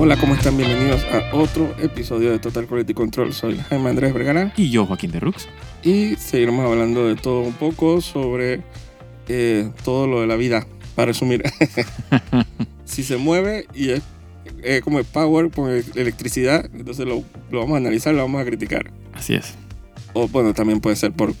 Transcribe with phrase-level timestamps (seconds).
[0.00, 0.56] Hola, ¿cómo están?
[0.56, 3.32] Bienvenidos a otro episodio de Total Quality Control.
[3.32, 5.48] Soy Jaime Andrés Vergara Y yo, Joaquín de Rux.
[5.82, 8.62] y seguiremos hablando de todo un poco sobre
[9.28, 10.66] eh, todo lo de la vida.
[10.94, 11.44] Para resumir,
[12.84, 17.22] si se mueve y es como el power con el- electricidad, entonces lo,
[17.52, 18.90] lo vamos a analizar, lo vamos a criticar.
[19.14, 19.54] Así es.
[20.12, 21.34] O bueno, también puede ser por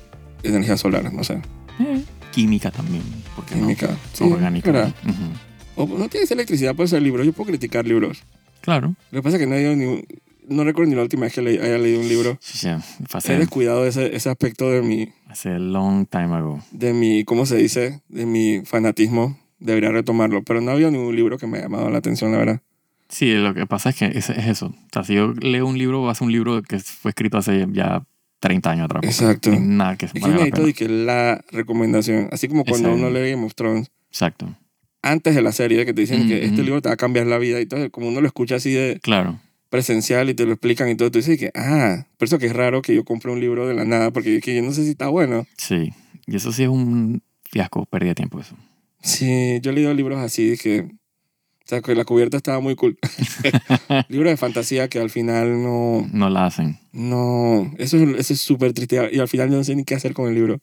[0.44, 1.40] energía solar, no sé,
[1.80, 3.02] Eh, química también.
[3.34, 3.96] porque química.
[4.12, 4.70] Sí, orgánica.
[4.70, 4.94] ¿verdad?
[5.04, 5.82] Ujú.
[5.82, 7.26] O no tiene que ser electricidad, puede ser libros.
[7.26, 8.22] Yo puedo criticar libros.
[8.68, 8.94] Claro.
[9.10, 10.02] Lo que pasa es que no ni
[10.48, 12.38] no recuerdo ni la última vez que le- haya leído un libro.
[12.40, 16.62] Sí, He descuidado ese, ese aspecto de mi, hace long time ago.
[16.70, 18.00] de mi, ¿cómo se dice?
[18.08, 19.38] De mi fanatismo.
[19.58, 20.42] Debería retomarlo.
[20.44, 22.60] Pero no había ningún libro que me haya llamado la atención, la verdad.
[23.08, 24.66] Sí, lo que pasa es que es, es eso.
[24.66, 27.38] O sea, si yo leo un libro, va a ser un libro que fue escrito
[27.38, 28.04] hace ya
[28.40, 29.02] 30 años atrás.
[29.04, 29.50] Exacto.
[29.58, 30.60] Nada que Es que la pena.
[30.60, 33.06] de que la recomendación, así como cuando Exacto.
[33.08, 34.54] uno lee Game of Thrones, Exacto.
[35.02, 36.44] Antes de la serie, que te dicen que Ujú.
[36.46, 38.72] este libro te va a cambiar la vida y todo, como uno lo escucha así
[38.72, 39.40] de Claro.
[39.70, 42.52] presencial y te lo explican y todo, tú dices que, ah, por eso que es
[42.54, 44.90] raro que yo compre un libro de la nada, porque que yo no sé si
[44.90, 45.46] está bueno.
[45.56, 45.92] Sí.
[46.26, 48.56] Y eso sí es un fiasco, pérdida de tiempo eso.
[49.02, 52.98] Sí, yo he leído libros así que, o sea, que la cubierta estaba muy cool.
[54.08, 56.78] libros de fantasía que al final no, No la hacen.
[56.92, 59.94] no, eso es eso es súper triste y al final yo no sé ni qué
[59.94, 60.60] hacer con el libro.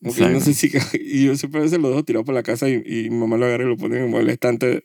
[0.00, 0.70] No sé si,
[1.00, 3.36] y yo siempre a veces lo dejo tirado por la casa y, y mi mamá
[3.36, 4.84] lo agarra y lo pone en el estante de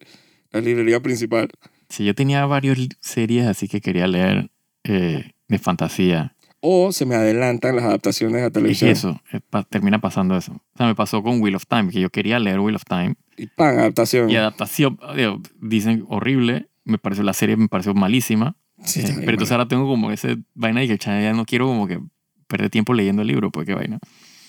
[0.52, 1.50] la librería principal.
[1.90, 4.50] Sí, yo tenía varias series así que quería leer
[4.84, 6.36] eh, de fantasía.
[6.60, 8.90] O se me adelantan las adaptaciones a Es televisión.
[8.90, 10.54] eso, eh, pa- termina pasando eso.
[10.54, 13.16] O sea, me pasó con Wheel of Time, que yo quería leer Wheel of Time.
[13.38, 14.30] Y pan, adaptación.
[14.32, 16.70] Y adaptación, digo, dicen horrible.
[16.84, 18.58] Me pareció la serie, me pareció malísima.
[18.84, 21.88] Sí, Eh, pero entonces ahora tengo como ese vaina y que ya no quiero como
[21.88, 22.00] que
[22.48, 24.00] perder tiempo leyendo el libro, pues qué vaina.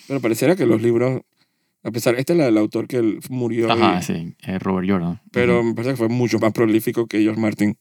[0.09, 1.23] Pero pareciera que los libros,
[1.83, 4.89] a pesar, esta es la del autor que él murió, Ajá, y- sí, eh, Robert
[4.89, 5.21] Jordan.
[5.33, 5.69] pero Ujú.
[5.69, 7.77] me parece que fue mucho más prolífico que George Martin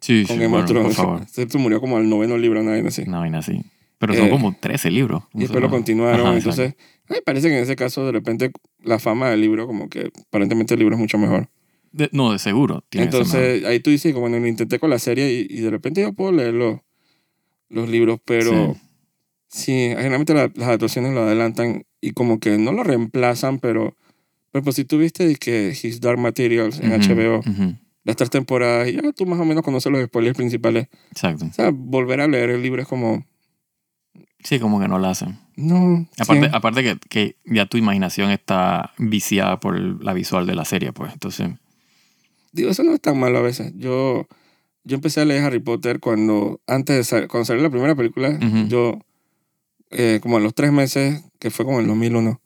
[0.00, 3.02] sí, con sí, bueno, por favor, Este murió como al noveno libro, una vaina así.
[3.06, 3.62] una vaina así.
[3.98, 5.24] Pero son Eh, como 13 libros.
[5.34, 6.34] Y después lo Ajá, continuaron.
[6.36, 6.62] exacto.
[6.62, 6.74] entonces,
[7.08, 8.50] ay, parece que en ese caso, de repente,
[8.82, 11.50] la fama del libro, como que aparentemente el libro es mucho mejor.
[11.92, 12.82] De- no, de seguro.
[12.88, 13.04] tiene.
[13.06, 16.00] Entonces, ahí tú dices, como bueno, lo intenté con la serie y, y de repente
[16.00, 16.78] yo puedo leer los,
[17.68, 18.80] los libros, pero sí,
[19.52, 23.96] generalmente la- las adaptaciones lo adelantan y como que no lo reemplazan, pero,
[24.52, 27.74] pero pues si tú viste de que His Dark Materials en Ujú, HBO, ujú,
[28.04, 30.88] las tres temporadas, y ya tú más o menos conoces los spoilers principales.
[31.10, 31.44] Exacto.
[31.46, 33.24] O sea, volver a leer el libro es como,
[34.42, 35.38] Sí, como que no la hacen.
[35.56, 36.06] no.
[36.18, 36.50] Aparte, sí.
[36.54, 41.12] aparte que, que ya tu imaginación está viciada por la visual de la serie, pues.
[41.12, 41.50] Entonces,
[42.52, 43.72] Digo, eso no es tan malo a veces.
[43.76, 44.26] Yo,
[44.84, 48.30] yo empecé a leer Harry Potter cuando, antes de sal- cuando salió la primera película,
[48.30, 48.66] Ujú.
[48.68, 48.98] yo,
[49.90, 52.40] eh, como a los tres meses, que fue como en el 2001,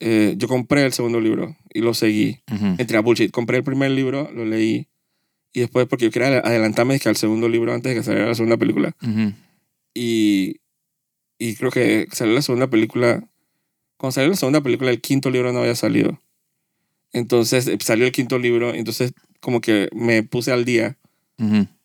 [0.00, 2.40] eh, yo compré el segundo libro y lo seguí.
[2.52, 3.30] ujú, Entre a bullshit.
[3.30, 4.88] Compré el primer libro, lo leí,
[5.52, 8.56] y después, porque yo quería adelantarme al segundo libro antes de que saliera la segunda
[8.56, 8.96] película.
[9.94, 10.56] Y,
[11.38, 13.22] y creo que salió la segunda película.
[13.96, 16.20] Cuando salió la segunda película, el quinto libro no había salido.
[17.12, 20.96] Entonces eh, salió el quinto libro, entonces como que me puse al día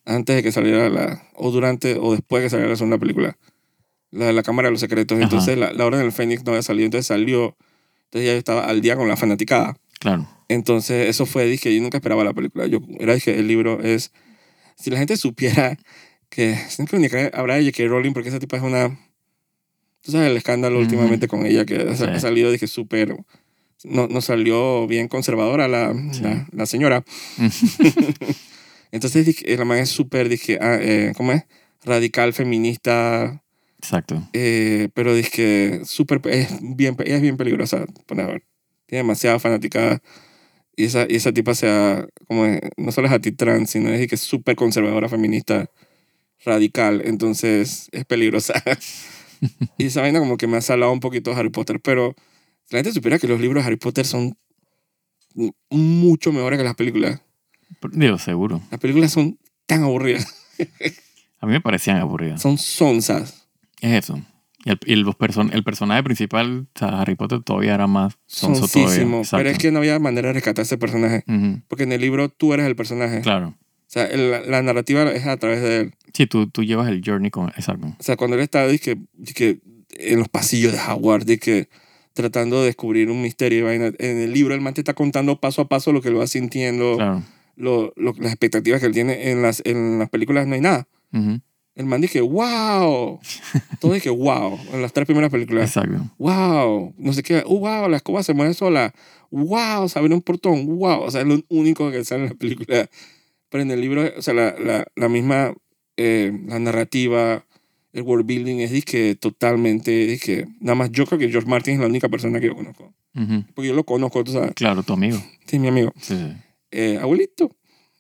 [0.06, 1.24] antes de que saliera la.
[1.36, 3.38] o durante o después de que saliera la segunda película.
[4.18, 5.16] La de la Cámara de los Secretos.
[5.18, 5.24] Ajá.
[5.24, 7.56] Entonces la, la Orden del Fénix no había salido, entonces salió.
[8.06, 9.78] Entonces ya yo estaba al día con la fanaticada.
[10.00, 10.28] Claro.
[10.50, 12.66] Entonces eso fue, dije, yo nunca esperaba la película.
[12.68, 14.12] Yo era, dije, el libro es.
[14.76, 15.78] Si la gente supiera
[16.30, 16.58] que.
[16.88, 17.88] Creo ni que habrá de J.K.
[17.90, 18.98] Rowling, porque esa tipa es una.
[20.02, 22.04] Tú sabes el escándalo últimamente con ella, que Sí.
[22.06, 23.16] ha salido, dije, súper.
[23.84, 26.22] No, no salió bien conservadora la, Sí.
[26.22, 27.04] la, la señora.
[28.92, 31.44] Entonces dije, la man es súper, dije, ah, eh, ¿cómo es?
[31.84, 33.44] Radical, feminista,
[33.80, 34.28] Exacto.
[34.34, 38.44] eh, pero dije, súper, es bien, ella es bien peligrosa, por ver.
[38.86, 40.02] Tiene demasiada fanaticada.
[40.76, 44.16] Y esa, y esa tipa sea, como, es, no solo es anti-trans, sino es que
[44.16, 45.70] es súper conservadora, feminista,
[46.46, 47.02] radical.
[47.06, 48.54] Entonces es peligrosa.
[49.78, 51.80] y esa vaina como que me ha salado un poquito Harry Potter.
[51.82, 52.16] Pero
[52.70, 54.38] la gente supiera que los libros de Harry Potter son
[55.70, 57.22] mucho mejores que las películas.
[57.92, 58.62] Digo, seguro.
[58.72, 60.28] Las películas son tan aburridas.
[61.40, 62.42] A mí me parecían aburridas.
[62.42, 63.47] Son sonzas.
[63.82, 64.22] Es eso.
[64.66, 65.06] Y el, y el,
[65.54, 69.22] el personaje principal, o sea, Harry Potter, todavía era más sonso todavía.
[69.32, 71.24] Pero es que no había manera de rescatar ese personaje.
[71.28, 73.22] Ujú, Porque en el libro tú eres el personaje.
[73.22, 73.50] Claro.
[73.50, 75.94] O sea, el- la, narrativa es a través de él.
[76.14, 77.50] Sí, tú, tú llevas el journey con...
[77.50, 77.88] Exacto.
[77.88, 79.60] O sea, cuando él está dizque, dizque,
[79.92, 81.70] en los pasillos de Howard, que
[82.14, 83.70] tratando de descubrir un misterio.
[83.72, 86.26] En el libro el man te está contando paso a paso lo que él va
[86.28, 87.24] sintiendo, Claro.
[87.56, 89.30] lo, lo- las expectativas que él tiene.
[89.32, 90.88] En las, en las películas no hay nada.
[91.14, 91.40] Ujú,
[91.78, 93.20] El man dice, wow.
[93.80, 94.60] Todo dice, wow.
[94.74, 95.70] En las tres primeras películas.
[95.70, 96.10] Exacto.
[96.18, 98.94] wow, no sé qué, uh, wow, la escoba se mueve sola,
[99.30, 102.36] wow, se abre un portón, wow, o sea, es lo único que sale en la
[102.36, 102.90] película
[103.50, 105.54] Pero en el libro, o sea, la, la, la misma,
[105.98, 107.46] eh, la narrativa,
[107.94, 111.80] el world building es que totalmente, que nada más yo creo que George Martin es
[111.80, 112.92] la única persona que yo conozco.
[113.16, 113.44] Ujú.
[113.54, 114.54] Porque yo lo conozco, tú sabes.
[114.56, 115.18] Claro, tu amigo.
[115.46, 115.94] Sí, mi amigo.
[116.02, 116.34] Sí, sí.
[116.72, 117.56] Eh, abuelito.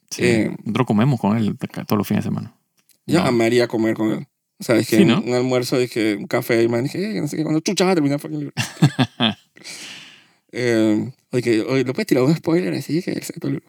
[0.09, 0.23] Sí.
[0.25, 2.56] Eh, Nosotros comemos con él todos los fines de semana.
[3.07, 3.25] Yo No.
[3.25, 4.27] amaría comer con él.
[4.59, 5.21] O sea, es que Sí, un- ¿no?
[5.21, 7.91] un almuerzo, dije, un café, y man, dije, "Eh, no sé qué, cuando chucha vas
[7.93, 8.53] a terminar fucking libro.
[10.51, 13.01] eh, oye, que, oye, ¿lo puedes tirar un spoiler así?
[13.01, 13.65] Que el libro.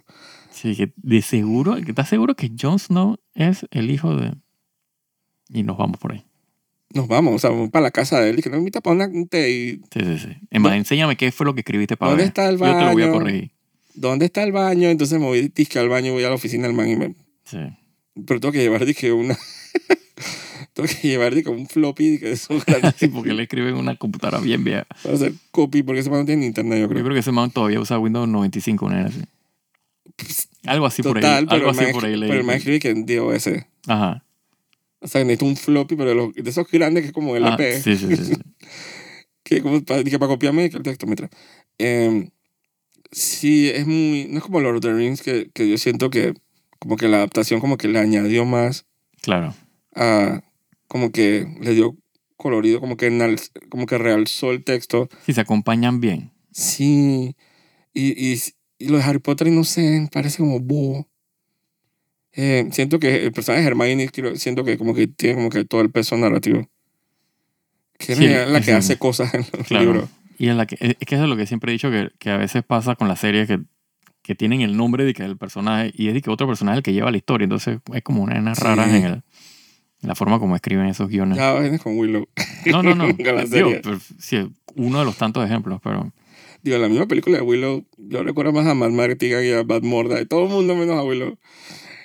[0.51, 4.35] Sí, que de seguro, que ¿estás seguro que Jon Snow es el hijo de...
[5.51, 6.25] Y nos vamos por ahí.
[6.95, 8.97] Nos vamos, o sea, vamos para la casa de él y que nos invita para
[8.97, 10.29] una, un té y Sí, sí, sí.
[10.51, 12.29] Es más, enséñame qué fue lo que escribiste para ¿Dónde ver.
[12.29, 13.13] está el Yo te lo voy a baño?
[13.19, 13.51] corregir.
[13.95, 14.89] ¿dónde está el baño?
[14.89, 17.15] Entonces me voy disque al baño, voy a la oficina del man y me...
[17.45, 17.59] Sí.
[18.27, 19.37] Pero tengo que llevar, dije, una...
[20.73, 23.97] tengo que llevar, dije, un floppy de esos grandes Sí, porque él escribe en una
[23.97, 24.87] computadora bien vieja.
[25.03, 27.03] para hacer copy, porque ese man no tiene internet, yo Yo creo.
[27.05, 29.21] creo que ese man todavía usa Windows 95, una era así.
[30.65, 31.23] Algo así por ahí.
[31.23, 32.29] Total, pero, Algo así man, por ahí leí.
[32.29, 33.49] pero el man escribe que en DOS.
[33.87, 34.25] Ajá.
[35.01, 37.39] O sea, necesito un floppy, pero de, los- de esos grandes que es como Ah,
[37.39, 37.81] LP.
[37.81, 38.25] sí, sí, sí.
[38.25, 38.33] sí.
[39.45, 41.07] que como para, dije, para copiarme el texto.
[41.79, 42.29] Eh,
[43.13, 44.27] sí, es muy...
[44.29, 46.35] No es como Lord of the Rings, que, que yo siento que
[46.79, 48.87] como que la adaptación como que le añadió más
[49.23, 49.55] Claro.
[49.95, 50.43] a...
[50.87, 51.97] Como que le dio
[52.37, 53.39] colorido, como que, enal-
[53.69, 55.09] como que realzó el texto.
[55.27, 56.33] Sí, se acompañan bien.
[56.51, 57.37] Sí.
[57.93, 58.41] Y, y,
[58.79, 61.07] y lo de Harry Potter, no sé, parece como bobo.
[62.33, 65.81] Eh, siento que el personaje de Hermione, siento que como que tiene como que todo
[65.81, 66.69] el peso narrativo.
[67.99, 68.71] Que es Sí, la- la que sí.
[68.73, 69.85] hace cosas en los Claro.
[69.93, 70.11] libros.
[70.39, 72.31] Y en la que, es que eso es lo que siempre he dicho, que, que
[72.31, 73.59] a veces pasa con las series que,
[74.29, 76.83] que tienen el nombre de que el personaje y es de que otro personaje el
[76.83, 77.45] que lleva la historia.
[77.45, 78.63] Entonces es como una nena Sí.
[78.63, 79.23] rara en, el, en
[80.09, 81.39] la forma como escriben esos guiones.
[81.39, 82.29] Ya vienes con Willow.
[82.67, 83.07] No, no, no.
[83.19, 84.47] La Digo, pero sí,
[84.77, 86.13] uno de los tantos ejemplos, pero
[86.63, 89.83] Digo, la misma película de Willow, yo recuerdo más a Matt Martigan y a Bad
[89.83, 91.39] Morda, y todo el mundo menos a Willow.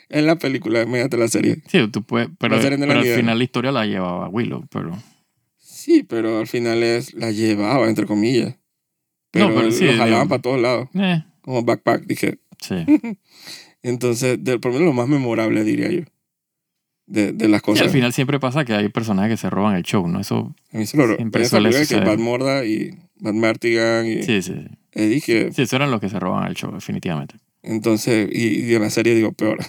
[0.09, 1.61] En la película, imagínate la serie.
[1.67, 4.91] sí, tú puedes, pero, La la pero al final la historia la llevaba Willow, pero
[5.57, 8.55] Sí, pero al final es, la llevaba, entre comillas.
[9.31, 12.39] Pero, No, pero sí, lo jalaban digo- para todos lados, eh, como backpack, dije.
[12.59, 12.75] sí.
[13.83, 16.01] Entonces, de, por lo menos lo más memorable, diría yo,
[17.05, 17.87] de, de las Y cosas.
[17.87, 20.19] al final siempre pasa que hay personajes que se roban el show, ¿no?
[20.21, 21.99] Eso a mí se lo siempre suele que.
[21.99, 24.53] Bad Morda y Matt Martigan y sí, sí.
[24.53, 24.67] sí.
[24.93, 27.35] Eddie, que Sí, eso eran los que se roban el show, definitivamente.
[27.61, 29.59] entonces, y, y en la serie digo peor.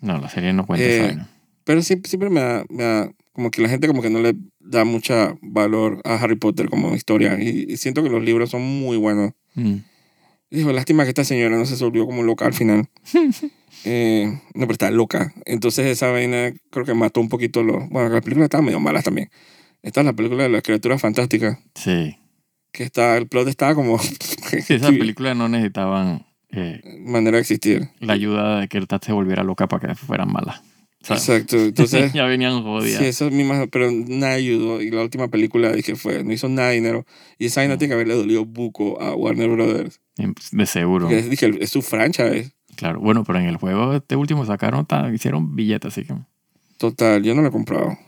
[0.00, 1.28] No, la serie no cuenta Eh, esa.
[1.64, 4.36] Pero siempre, siempre me, da, me da- como que la gente como que no le
[4.60, 7.36] da mucha valor a Harry Potter como historia.
[7.42, 9.32] Y, y siento que los libros son muy buenos.
[9.56, 9.78] Mm.
[10.50, 12.88] Dijo, lástima que esta señora no se volvió como loca al final.
[13.84, 14.24] Eh,
[14.54, 15.32] no, pero está loca.
[15.44, 17.88] Entonces esa vaina creo que mató un poquito los...
[17.90, 19.30] Bueno, las películas estaban medio malas también.
[19.82, 21.58] Esta es la película de las criaturas fantásticas.
[21.76, 22.16] Sí.
[22.72, 23.98] Que está, el plot estaba como...
[24.00, 27.88] Sí, esas películas no necesitaban eh, manera de existir.
[28.00, 30.60] la ayuda de que Ertat se volviera loca para que fueran malas.
[31.08, 31.56] Exacto.
[31.56, 32.12] Entonces...
[32.14, 33.02] ya venían Sí, jodidas.
[33.02, 34.82] eso mismo, pero nada ayudó.
[34.82, 37.06] Y la última película dije fue, no hizo nada de dinero.
[37.38, 37.78] Y esa vaina No.
[37.78, 40.00] tiene que haberle dolido buco a Warner Brothers.
[40.52, 41.08] De seguro.
[41.08, 42.52] Es, dije, es su franchise.
[42.76, 43.00] Claro.
[43.00, 46.14] Bueno, pero en el juego este último sacaron, hicieron billetes, así que...
[46.76, 47.98] Total, yo no lo he comprado.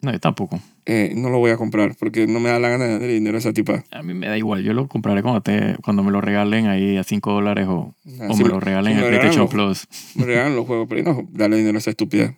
[0.00, 0.60] No, yo tampoco.
[0.86, 3.36] Eh, no lo voy a comprar porque no me da la gana de darle dinero
[3.36, 3.84] a esa tipa.
[3.90, 4.62] A mí me da igual.
[4.62, 8.30] Yo lo compraré cuando, te, cuando me lo regalen ahí a 5 dólares o, Nada,
[8.30, 9.86] o si me lo regalen si en el PlayStation Plus.
[10.14, 12.36] Me regalan los juegos, pero no darle dinero a esa estúpida.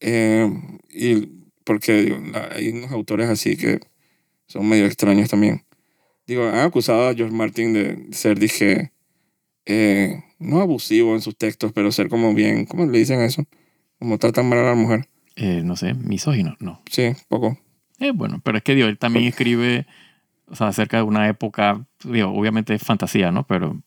[0.00, 0.50] Eh,
[0.94, 1.28] y
[1.64, 2.18] porque digo,
[2.54, 3.80] hay unos autores así que
[4.46, 5.62] son medio extraños también.
[6.26, 8.92] Digo, han acusado a George Martin de ser, dije,
[9.66, 13.44] eh, no abusivo en sus textos, pero ser como bien, ¿cómo le dicen eso?
[13.98, 15.08] Como tratan mal a la mujer.
[15.36, 16.56] Eh, no sé, misógino.
[16.60, 16.82] No.
[16.90, 17.58] Sí, poco.
[17.98, 19.86] Eh, bueno, pero es que digo, él también escribe
[20.48, 23.46] o sea, acerca de una época, digo, obviamente es fantasía, ¿no?
[23.46, 23.80] Pero,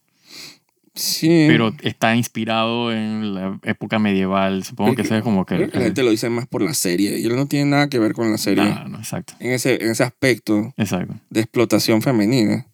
[0.98, 1.46] Sí.
[1.48, 4.64] pero está inspirado en la época medieval.
[4.64, 5.56] Supongo que Creo eso es como que...
[5.56, 7.20] Creo que la gente lo dice más por la serie.
[7.20, 8.64] Y no tiene nada que ver con la serie.
[8.64, 9.34] Ah, no, exacto.
[9.40, 11.16] En, ese, en ese aspecto Exacto.
[11.30, 12.68] de explotación femenina.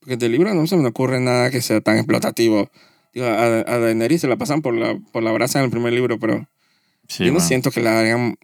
[0.00, 2.70] Porque del libro no se me ocurre nada que sea tan explotativo.
[3.14, 5.92] Digo, a, a Daenerys se la pasan por la, por la brasa en el primer
[5.92, 6.46] libro, pero
[7.08, 7.46] Sí, yo no bueno.
[7.48, 8.36] siento que la hagan...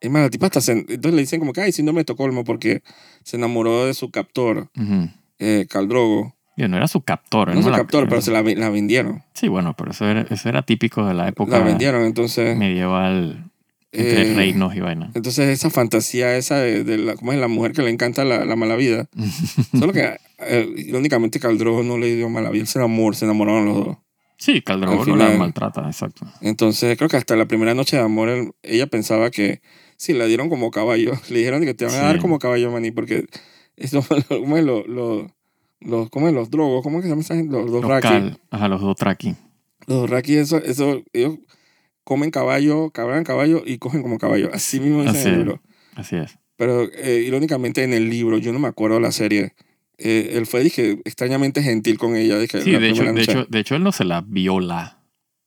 [0.00, 2.44] Es más, la tipa hasta se- Entonces le dicen como que, ay, síndrome de Estocolmo
[2.44, 2.82] porque
[3.22, 5.08] se enamoró de su captor, Ujú.
[5.38, 6.34] eh, Caldrogo.
[6.56, 7.48] Digo, no era su captor.
[7.48, 9.22] No él su la- captor, pero se la, la vendieron.
[9.34, 12.56] Sí, bueno, pero eso era, eso era típico de la época La vendieron, entonces...
[12.56, 13.50] medieval
[13.92, 15.10] entre eh, reinos y vaina.
[15.14, 17.38] Entonces esa fantasía esa de, de la, ¿cómo es?
[17.38, 19.06] la mujer que le encanta la, la mala vida.
[19.78, 23.66] Solo que eh, irónicamente Caldrogo no le dio mala vida, él se enamoró, se enamoraron
[23.66, 23.96] los dos.
[24.36, 26.26] Sí, Caldrogo Al no la maltrata, exacto.
[26.40, 29.60] Entonces creo que hasta la primera noche de amor él- ella pensaba que
[29.96, 31.12] sí, la dieron como caballo.
[31.30, 33.26] Le dijeron que te van a dar como caballo, maní, porque
[33.76, 34.04] eso.
[34.28, 35.28] Lo, lo-
[35.84, 36.34] los, ¿cómo es?
[36.34, 37.52] Los drogos, ¿cómo es que se llaman esa gente?
[37.52, 38.08] Los, los Los raki.
[38.08, 39.34] cal, ajá, los dos traki.
[39.86, 41.38] Los Dothraki, eso, eso, ellos
[42.04, 44.50] comen caballo, cabalgan caballo y cogen como caballo.
[44.52, 45.46] Así mismo dice Así en el es.
[45.46, 45.62] libro.
[45.94, 46.38] Así es.
[46.56, 49.52] Pero eh, irónicamente en el libro, yo no me acuerdo de la serie,
[49.98, 52.38] eh, él fue, dije, extrañamente gentil con ella.
[52.38, 55.00] Dije, Sí, de hecho, de, hecho, de hecho, él no se la viola.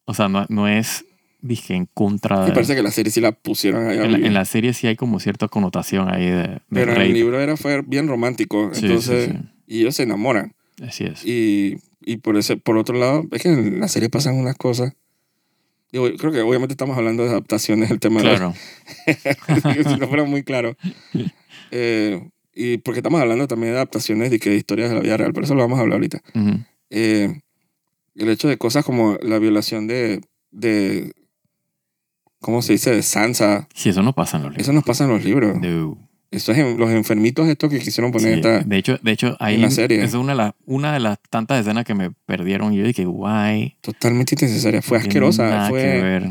[0.05, 1.05] O sea, no, no es,
[1.41, 2.51] dije, en contra Me de...
[2.53, 3.97] parece que la serie sí la pusieron ahí.
[3.97, 4.25] En la, vivir.
[4.25, 7.39] en la serie sí hay como cierta connotación ahí de, de Pero en el libro
[7.39, 8.69] era, fue bien romántico.
[8.73, 10.55] Sí, entonces, sí, y ellos se enamoran.
[10.77, 10.83] sí.
[10.85, 11.25] Así es.
[11.25, 14.93] Y, y por, ese, por otro lado, es que en la serie pasan unas cosas.
[15.91, 18.53] Digo, creo que obviamente estamos hablando de adaptaciones, el tema Claro.
[19.05, 20.75] de si no fuera muy claro.
[21.71, 25.17] Eh, y porque estamos hablando también de adaptaciones de, que, de historias de la vida
[25.17, 26.21] real, pero eso lo vamos a hablar ahorita.
[26.33, 26.59] Ujú.
[26.89, 27.41] Eh,
[28.15, 30.21] el hecho de cosas como la violación de,
[30.51, 31.11] de
[32.39, 32.91] ¿cómo se dice?
[32.91, 33.67] De Sansa.
[33.75, 34.63] Sí, eso no pasa en los libros.
[34.65, 35.57] Eso nos pasa en los libros.
[35.59, 36.06] No.
[36.31, 38.59] Eso es en- los enfermitos estos que quisieron poner Sí, esta...
[38.59, 40.03] De hecho, de hecho ahí en la serie.
[40.03, 42.73] es una de, las, una de las tantas escenas que me perdieron.
[42.73, 43.77] Y yo dije, guay.
[43.81, 44.81] Totalmente innecesaria.
[44.81, 45.49] Fue asquerosa.
[45.49, 46.29] Nada que Fue, ver.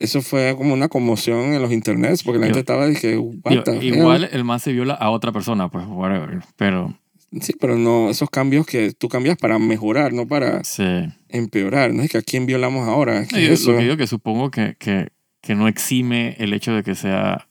[0.00, 3.68] eso fue como una conmoción en los internets porque la Yo- gente estaba dije, what
[3.68, 3.82] hell?
[3.84, 6.40] igual el man se viola a otra persona, pues, whatever.
[6.56, 6.98] Pero,
[7.42, 10.82] Sí, pero no, esos cambios que tú cambias para mejorar, no para sí.
[11.28, 11.92] empeorar.
[11.92, 13.26] No es que a quién violamos ahora.
[13.26, 13.72] ¿Qué No, yo- es eso?
[13.72, 15.08] Lo que digo que supongo que, que,
[15.42, 17.47] que no exime el hecho de que sea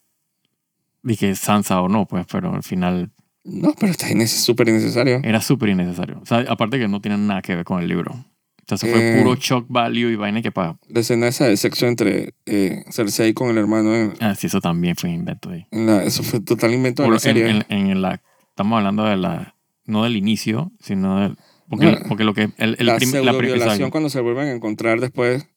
[1.15, 3.11] que Sansa o no, pues, pero al final
[3.45, 5.21] No, pero está súper innecesario.
[5.23, 6.19] era súper innecesario.
[6.21, 8.11] O sea, aparte que no tiene nada que ver con el libro.
[8.11, 9.21] O sea, se fue Eh.
[9.23, 10.77] puro shock value y vaina que para...
[10.89, 14.59] La escena esa de sexo entre eh, Cersei con el hermano en, Ah, sí, eso
[14.59, 15.65] también fue un invento ahí.
[15.71, 17.49] la, eso fue total invento de la serie.
[17.49, 19.55] en, en- en la, estamos hablando de la...
[19.85, 21.37] No del inicio, sino del...
[21.69, 22.49] Porque, No, porque lo que...
[22.57, 25.47] El, el la prim- pseudo prim- violación exacto, cuando se vuelven a encontrar después,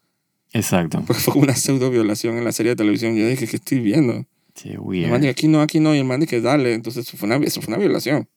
[0.52, 1.02] exacto.
[1.04, 3.16] porque fue una pseudo violación en la serie de televisión.
[3.16, 4.24] Yo dije, ¿qué estoy viendo?
[4.54, 5.26] Sí, El man weird.
[5.26, 5.94] aquí no, aquí no.
[5.94, 6.74] Y el man dice, dale.
[6.74, 8.28] Entonces, eso fue una, eso fue una violación.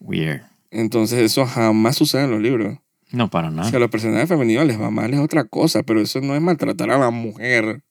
[0.00, 0.42] Weird.
[0.70, 2.78] Entonces, eso jamás sucede en los libros.
[3.12, 3.68] No, para O nada.
[3.68, 6.40] sea, a los personajes femeninos les va mal, es otra cosa, pero eso no es
[6.40, 7.82] maltratar a la mujer.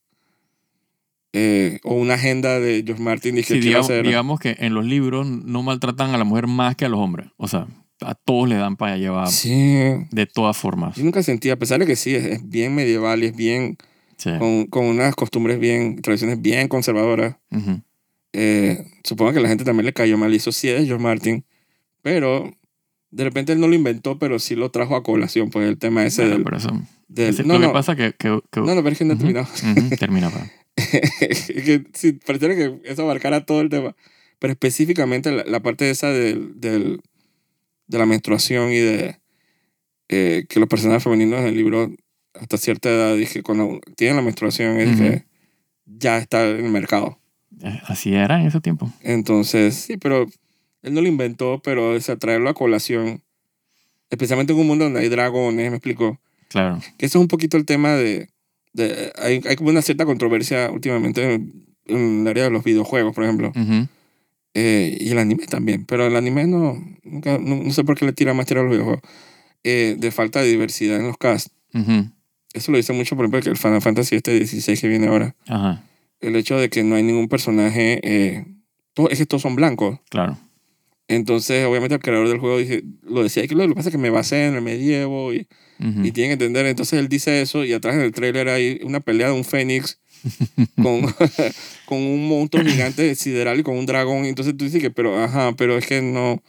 [1.33, 4.03] Eh, o una agenda de George Martin y que Sí, digamos, hacer.
[4.05, 7.27] digamos que en los libros no maltratan a la mujer más que a los hombres.
[7.37, 7.67] O sea,
[8.01, 9.77] a todos le dan para llevar Sí.
[10.09, 10.95] de todas formas.
[10.95, 13.77] Yo nunca sentí, a pesar de que sí, es, es bien medieval y es bien,
[14.19, 14.29] Sí.
[14.37, 17.37] con, con unas costumbres bien, tradiciones bien conservadoras.
[18.33, 21.45] Eh, supongo que a la gente también le cayó mal eso sí es George Martin.
[22.03, 22.53] Pero
[23.11, 26.05] de repente él no lo inventó, pero sí lo trajo a colación, pues el tema
[26.05, 26.43] ese Bueno, del...
[26.43, 28.13] pero eso- del- ese- no, lo que no, pasa que...
[28.13, 29.23] que, que- no, no, pero es que no he Ujú.
[29.23, 29.47] terminado.
[29.97, 30.31] Termina,
[30.75, 33.95] que sí, pareciera que eso abarcara todo el tema.
[34.37, 37.01] Pero específicamente la, la parte esa del, del-
[37.87, 39.17] de la menstruación y de
[40.09, 41.91] eh, que los personajes femeninos en el libro
[42.33, 44.97] hasta cierta edad, dije, cuando tienen la menstruación, es Ujú.
[44.99, 45.25] que
[45.85, 47.19] ya está en el mercado.
[47.61, 48.91] Eh, Así era en ese tiempo.
[49.01, 50.27] Entonces, sí, pero
[50.83, 53.21] él no lo inventó, pero es traerlo a colación,
[54.09, 56.19] especialmente en un mundo donde hay dragones, me explico.
[56.49, 56.79] Claro.
[56.97, 58.29] Que eso es un poquito el tema de...
[58.73, 63.13] de- hay, hay como una cierta controversia últimamente en, en el área de los videojuegos,
[63.13, 63.49] por ejemplo.
[63.55, 63.87] Ujú.
[64.55, 65.85] Eh, y el anime también.
[65.85, 68.63] Pero el anime no, nunca, no, no sé por qué le tira más tira a
[68.63, 69.01] los videojuegos.
[69.63, 71.51] Eh, de falta de diversidad en los casts.
[71.73, 72.09] Ujú.
[72.53, 75.35] Eso lo dice mucho, por ejemplo, que el Final Fantasy este 16 que viene ahora.
[75.47, 75.83] Ajá.
[76.19, 77.99] El hecho de que no hay ningún personaje...
[78.03, 78.45] Eh,
[78.93, 79.99] todo, es que todos son blancos.
[80.09, 80.37] Claro.
[81.07, 83.97] Entonces, obviamente, el creador del juego dice, lo decía, que lo que pasa es que
[84.01, 85.47] me basé en el medievo y,
[85.79, 86.03] Ujú.
[86.05, 86.65] y tienen que entender.
[86.67, 89.99] Entonces, él dice eso y atrás en el trailer hay una pelea de un fénix
[90.75, 91.01] con,
[91.85, 94.25] con un monstruo gigante sideral y con un dragón.
[94.25, 96.43] Entonces tú dices que, pero, ajá, pero es que no...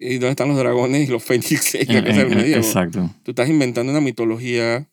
[0.00, 2.38] ¿Y dónde están los dragones y los fénix en la En- casa del en- en-
[2.38, 2.60] medievo?
[2.64, 3.10] exacto.
[3.24, 4.88] Tú estás inventando una mitología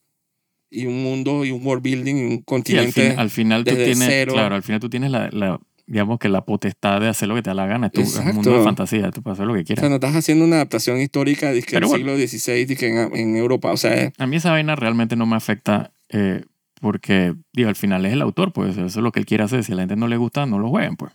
[0.75, 2.91] y un mundo y un world building y un Sí, al, continente.
[3.11, 4.33] fin- al final tú tienes, cero.
[4.33, 7.41] claro, al final tú tienes la, la- digamos que la potestad de hacer lo que
[7.43, 7.89] te da la gana.
[7.89, 9.89] Tú, es un mundo de fantasía, tú puedes hacer lo que o sea, quieras.
[9.89, 11.95] no estás haciendo una adaptación histórica de que bueno.
[11.95, 13.71] siglo XVI de que en, en Europa.
[13.71, 16.43] O sea, es- A mí esa vaina realmente no me afecta eh,
[16.81, 19.63] porque, digo, al final es el autor, pues eso es lo que él quiere hacer.
[19.63, 21.13] Si a la gente no le gusta, no lo jueguen, pues.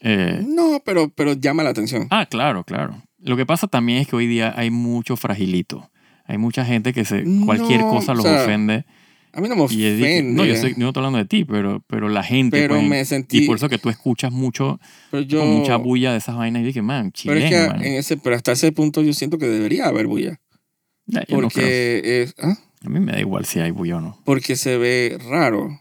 [0.00, 2.06] Eh, no, pero, pero llama la atención.
[2.10, 3.02] ah, claro, claro.
[3.18, 5.89] Lo que pasa también es que hoy día hay mucho fragilito.
[6.30, 8.84] Hay mucha gente que se, cualquier No, cosa o los sea, ofende.
[9.32, 10.22] A mí no me ofende.
[10.22, 12.60] no, yo, estoy, yo no estoy hablando de ti, pero, pero la gente.
[12.60, 13.44] pero pues, me sentí...
[13.44, 16.62] y por eso que tú escuchas mucho, pero yo, con mucha bulla de esas vainas
[16.62, 19.38] y dije, man, pero chileno, es que en ese, pero hasta ese punto yo siento
[19.38, 20.40] que debería haber bulla.
[21.06, 21.64] Ya, yo no creo.
[21.66, 22.56] Porque, es, ¿ah?
[22.84, 24.18] A mí me da igual si hay bulla o no.
[24.24, 25.80] porque se ve raro.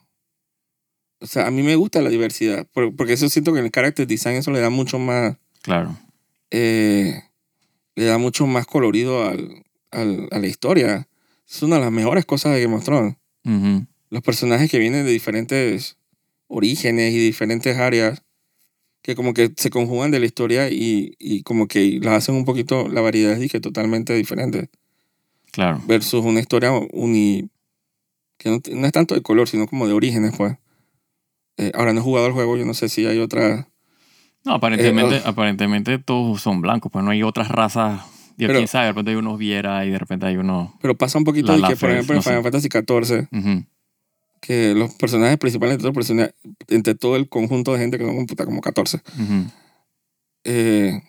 [1.21, 2.65] O sea, a mí me gusta la diversidad.
[2.73, 5.35] por- Porque eso siento que en el character design eso le da mucho más...
[5.61, 5.95] Claro.
[6.51, 7.21] eh,
[7.95, 11.07] le da mucho más colorido al, al- a la historia.
[11.49, 13.15] Es una de las mejores cosas de Game of Thrones.
[14.11, 15.97] Los personajes que vienen de diferentes
[16.47, 18.23] orígenes y diferentes áreas,
[19.01, 22.45] que como que se conjugan de la historia y, y como que las hacen un
[22.45, 24.69] poquito, la variedad es que totalmente diferente.
[25.51, 25.81] Claro.
[25.87, 27.49] Versus una historia uni,
[28.37, 30.57] que no, no es tanto de color, sino como de orígenes, pues.
[31.57, 33.67] Eh, ahora no he jugado el juego, yo no sé si hay otra...
[34.45, 38.01] No, aparentemente, Eh, aparentemente todos son blancos, pues no hay otras razas.
[38.39, 40.71] Digo, Pero- quién sabe, de repente hay unos Viera y de repente hay unos...
[40.81, 42.23] Pero pasa un poquito de que, por ejemplo, en no.
[42.23, 43.65] Final Fantasy XIV, Ujú,
[44.41, 46.33] que los personajes principales entre,
[46.69, 49.45] entre todo el conjunto de gente, que son como, puta, como 14, ujú.
[50.45, 51.01] eh,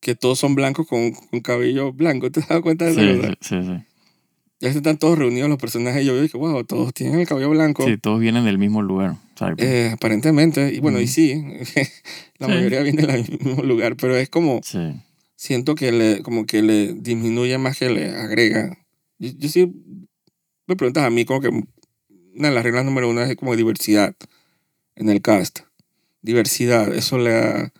[0.00, 2.30] que todos son blancos con, con cabello blanco.
[2.30, 3.00] ¿Te has dado cuenta de eso?
[3.00, 3.34] Sí, verdad?
[3.40, 3.84] sí, sí.
[4.60, 7.84] Ya están todos reunidos los personajes y yo dije, wow, todos tienen el cabello blanco.
[7.84, 9.16] Sí, todos vienen del mismo lugar.
[9.58, 11.12] Eh, aparentemente, y bueno, y Ujú.
[11.12, 11.34] sí,
[12.38, 12.52] la Sí.
[12.54, 14.94] mayoría viene del mismo lugar, pero es como, sí.
[15.38, 18.76] Siento que le, como que le disminuye más que le agrega.
[19.20, 19.72] Yo, yo sí,
[20.66, 24.16] me preguntas a mí como que una de las reglas número uno es como diversidad
[24.96, 25.60] en el cast.
[26.22, 27.72] Diversidad, eso le da,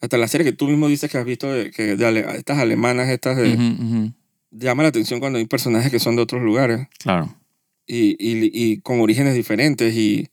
[0.00, 2.58] hasta la serie que tú mismo dices que has visto, de, que de ale- estas
[2.58, 4.12] alemanas, estas de, Ujú, ujú.
[4.50, 7.36] llama la atención cuando hay personajes que son de otros lugares Claro.
[7.86, 10.28] y, y, y con orígenes diferentes y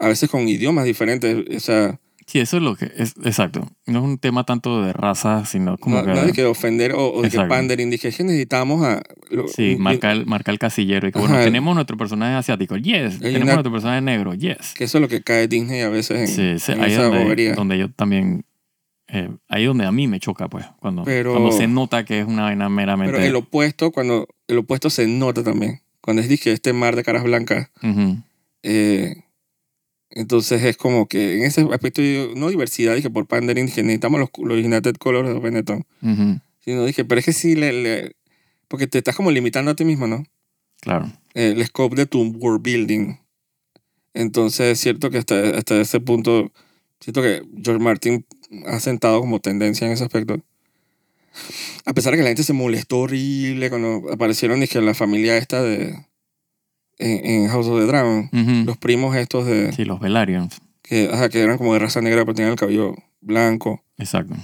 [0.00, 1.36] a veces con idiomas diferentes.
[1.56, 3.14] O sea, Sí, eso es lo que es.
[3.24, 3.68] Exacto.
[3.86, 6.10] No es un tema tanto de raza, sino como no, que.
[6.14, 9.02] no de que ofender o, o de que pandering, dije que necesitamos a...
[9.30, 11.08] lo- Sí, un- marca el, marca el casillero.
[11.08, 12.76] Y que, bueno, tenemos nuestro personaje asiático.
[12.76, 13.18] Yes.
[13.18, 14.34] tenemos una- nuestro personaje negro.
[14.34, 14.74] Yes.
[14.74, 16.92] Que eso es lo que cae Disney a veces en, Sí, sí, en ahí es
[16.94, 17.54] esa donde, bobería.
[17.54, 18.44] donde yo también.
[19.08, 20.64] eh, ahí donde a mí me choca, pues.
[20.80, 23.12] Cuando, Pero- cuando se nota que es una vaina meramente.
[23.12, 25.80] Pero el opuesto, cuando el opuesto se nota también.
[26.00, 28.18] Cuando es dije, este mar de caras blancas, Ujú,
[28.62, 29.21] eh,
[30.14, 32.00] entonces es como que en ese aspecto,
[32.36, 35.84] no diversidad, dije por pandering, dije necesitamos los, los United Colors de Benetton.
[36.02, 38.12] ujú, Sino dije, pero es que sí, le, le-
[38.68, 40.24] porque te estás como limitando a ti mismo, ¿no?
[40.80, 41.10] Claro.
[41.34, 43.16] el scope de tu world building.
[44.14, 46.50] Entonces es cierto que hasta, hasta ese punto,
[47.00, 48.26] siento que George Martin
[48.66, 50.42] ha sentado como tendencia en ese aspecto.
[51.86, 55.62] A pesar de que la gente se molestó horrible cuando aparecieron que la familia esta
[55.62, 55.96] de
[57.02, 58.64] en, en House of the Dragon, Ujú.
[58.66, 60.48] los primos estos de Sí, los Velaryon.
[60.82, 63.82] que, ajá, que eran como de raza negra pero tenían el cabello blanco.
[63.98, 64.34] Exacto.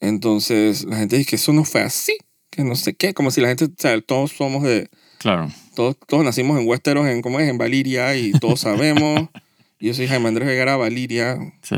[0.00, 2.16] Entonces la gente dice que eso no fue así,
[2.50, 5.50] que no sé qué, como si la gente, o sea, todos somos de, Claro.
[5.74, 7.48] todos, todos nacimos en Westeros, en, ¿cómo es?
[7.48, 9.28] En Valiria, y todos sabemos.
[9.78, 11.76] Yo soy Jaime Andrés Vegara, Valiria, Sí.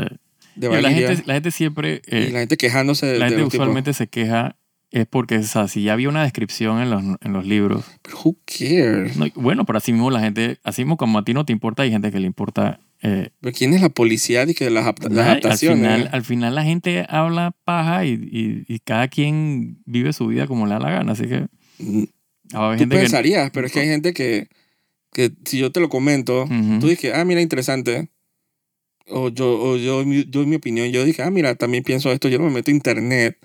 [0.56, 1.08] de Y la, Valiria.
[1.08, 2.02] gente, la gente siempre.
[2.06, 3.54] eh, y la gente quejándose de, la de gente tipos.
[3.54, 4.56] usualmente se queja
[4.92, 7.84] es porque, o sea, si ya había una descripción en los, en los libros.
[8.02, 9.16] Pero who cares?
[9.16, 11.82] no, bueno, pero así mismo la gente, así mismo como a ti no te importa,
[11.82, 12.78] hay gente que le importa.
[13.02, 15.78] eh, Pero ¿Quién es la policía de que las, las nada, al, adaptaciones?
[15.82, 20.46] final, al final la gente habla paja y, y, y cada quien vive su vida
[20.46, 21.12] como le da la gana.
[21.12, 21.46] Así que
[21.78, 22.04] Mm,
[22.50, 23.00] Tú gente que.
[23.00, 24.46] pensarías, pero es que hay gente que,
[25.12, 26.78] que si yo te lo comento, Ujú.
[26.80, 28.08] tú dices, ah, mira, interesante.
[29.08, 32.28] O yo, o yo, yo, en mi opinión, yo dije, ah, mira, también pienso esto,
[32.28, 33.36] yo no me meto a internet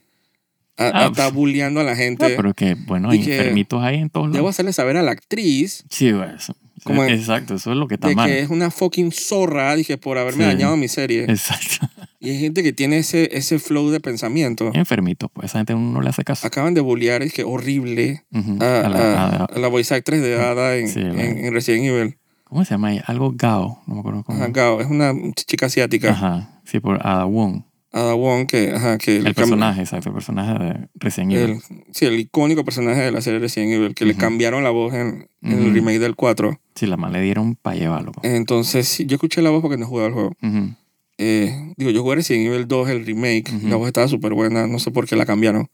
[0.77, 1.33] a, a Ah, estar pues.
[1.33, 2.33] bulleando a la Ah, gente.
[2.35, 4.55] pero que, bueno, hay enfermitos ahí en todos Debo lados.
[4.55, 6.55] hacerle saber a la actriz Sí, eso.
[6.83, 8.29] Como en- Exacto, eso es lo que está de mal.
[8.29, 10.49] que es una fucking zorra, dije, por haberme Sí.
[10.51, 11.23] dañado mi serie.
[11.23, 11.87] Exacto.
[12.19, 14.71] Y hay gente que tiene ese, ese flow de pensamiento.
[14.73, 16.47] Enfermitos, pues esa gente uno no le hace caso.
[16.47, 18.57] Acaban de bullear, es que horrible, Ujú.
[18.59, 21.45] a, A la- a- a- a la voice actress de Ada en, Sí, la- en,
[21.45, 22.17] en Resident Evil.
[22.43, 23.03] ¿Cómo se llama ella?
[23.05, 24.39] Algo Gao, no me acuerdo cómo.
[24.39, 26.09] Ajá, Gao, es una chica asiática.
[26.09, 27.61] Ajá, sí, por Ada Wong.
[27.97, 31.49] Ada Wong, que, ajá, que le El cam- personaje, exacto, el personaje de Resident Evil.
[31.51, 31.62] el,
[31.93, 34.21] sí, el icónico personaje de la serie Resident Evil, que le Ujú.
[34.21, 35.73] cambiaron la voz en, en el Ujú.
[35.73, 36.60] remake del 4.
[36.75, 38.12] Sí, la más le dieron para llevarlo.
[38.23, 40.31] Entonces, sí, yo escuché la voz porque no he jugado el juego.
[40.41, 40.73] Ujú.
[41.17, 44.77] Eh, digo, yo jugué Resident Evil 2, el remake, la voz estaba súper buena, no
[44.79, 45.67] sé por qué la cambiaron.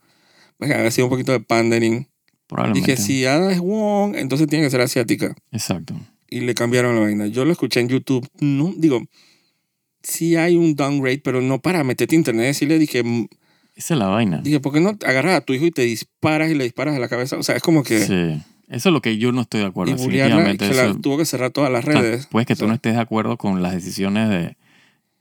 [0.58, 2.08] Pues había sido un poquito de pandering.
[2.46, 2.90] Probablemente.
[2.92, 5.34] Dije, si Ada es Wong, entonces tiene que ser asiática.
[5.50, 5.94] Exacto.
[6.30, 7.26] Y le cambiaron la vaina.
[7.26, 8.26] Yo lo escuché en YouTube.
[8.40, 9.02] No, digo,
[10.04, 13.02] sí hay un downgrade, pero no para meterte a internet y decirle, dije,
[13.74, 14.38] Esa es la vaina.
[14.42, 17.00] dije, ¿por qué no agarras a tu hijo y te disparas y le disparas a
[17.00, 17.36] la cabeza?
[17.36, 17.98] O sea, es como que...
[18.00, 18.42] Sí.
[18.68, 19.92] Eso es lo que yo no estoy de acuerdo.
[19.94, 22.26] y que la- tuvo que cerrar todas las o sea, redes.
[22.28, 24.56] Puede que O tú no estés de acuerdo con las decisiones de,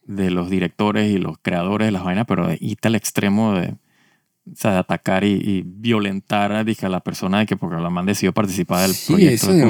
[0.06, 3.68] de los directores y los creadores de las vainas, pero de irte al extremo de,
[3.70, 7.82] o sea, de atacar y, y violentar a, dije, a la persona de que porque
[7.82, 9.36] la man decidió participar del Sí, proyecto.
[9.36, 9.64] eso es es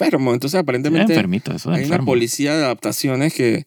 [0.00, 0.32] enfermo.
[0.34, 3.64] Entonces, es aparentemente, enfermito, eso es hay una policía de adaptaciones que,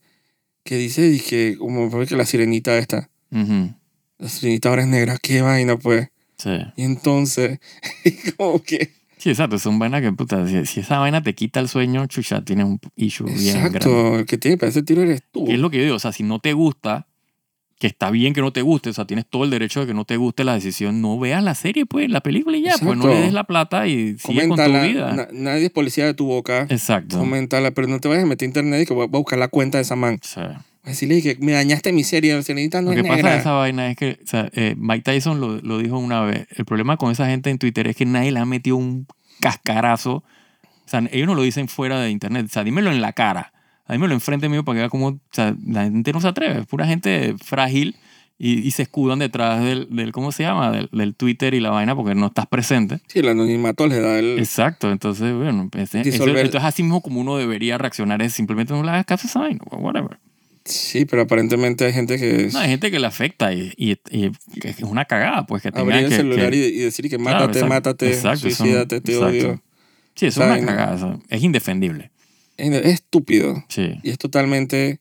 [0.64, 3.74] que dice, dije, como fue que la sirenita esta, Ujú.
[4.18, 6.10] la sirenita ahora es negra, qué vaina, pues.
[6.38, 6.52] Sí.
[6.76, 7.60] Y entonces,
[8.38, 8.92] como que...
[9.18, 9.58] Sí, exacto.
[9.58, 12.80] Son vainas que, puta, si, si esa vaina te quita el sueño, chucha, tienes un
[12.98, 13.78] issue bien grande.
[13.78, 15.46] Exacto, el que tiene pegar ese tiro eres tú.
[15.48, 17.08] Y es lo que yo digo, o sea, si no te gusta,
[17.84, 19.94] que está bien que no te guste, o sea, tienes todo el derecho de que
[19.94, 22.84] no te guste la decisión, no veas la serie, pues, la película y ya, pues
[22.84, 23.10] no Exacto.
[23.10, 25.12] le des la plata y sigue con tu Coméntala, vida.
[25.14, 26.66] na- nadie es policía de tu boca.
[26.70, 27.18] Exacto.
[27.20, 29.50] Coméntala, pero no te vayas a meter a internet y que voy a buscar la
[29.50, 30.18] cuenta de esa man.
[30.38, 33.32] A Decirle que me dañaste mi serie, la sirenita no lo es que pasa negra.
[33.34, 36.48] de esa vaina es que, o sea, eh, Mike Tyson lo, lo dijo una vez,
[36.56, 39.08] el problema con esa gente en Twitter es que nadie le ha metido un
[39.42, 40.24] cascarazo
[40.86, 42.46] O sea, ellos no lo dicen fuera de internet.
[42.46, 43.52] O sea, dímelo en la cara.
[43.90, 45.08] Dímelo enfrente mío para que vea cómo...
[45.10, 46.62] O sea, la gente no se atreve.
[46.62, 47.96] Es pura gente frágil
[48.38, 50.72] y, y se escudan detrás del, del ¿cómo se llama?
[50.72, 53.00] Del, del Twitter y la vaina porque no estás presente.
[53.08, 54.40] Sí, el anonimato le da el...
[54.40, 54.92] Exacto.
[54.92, 58.90] Entonces, bueno, ese- Disolver- entonces así mismo como uno debería reaccionar es simplemente no le
[58.90, 59.60] hagas caso a esa vaina.
[59.72, 60.18] Whatever.
[60.66, 63.98] Sí, pero aparentemente hay gente que es No, hay gente que le afecta y, y,
[64.10, 64.32] y
[64.64, 66.16] es una cagada, pues que abrir tengan el que...
[66.16, 69.28] celular que- y, decir que Claro, mátate, exacto, mátate, exacto, eso- suicídate, te exacto.
[69.36, 69.62] odio.
[70.16, 70.96] Sí, eso es una cagada.
[70.96, 72.12] eso Es indefendible.
[72.58, 73.64] Es, es estúpido.
[73.70, 73.94] Sí.
[74.04, 75.00] Y es totalmente...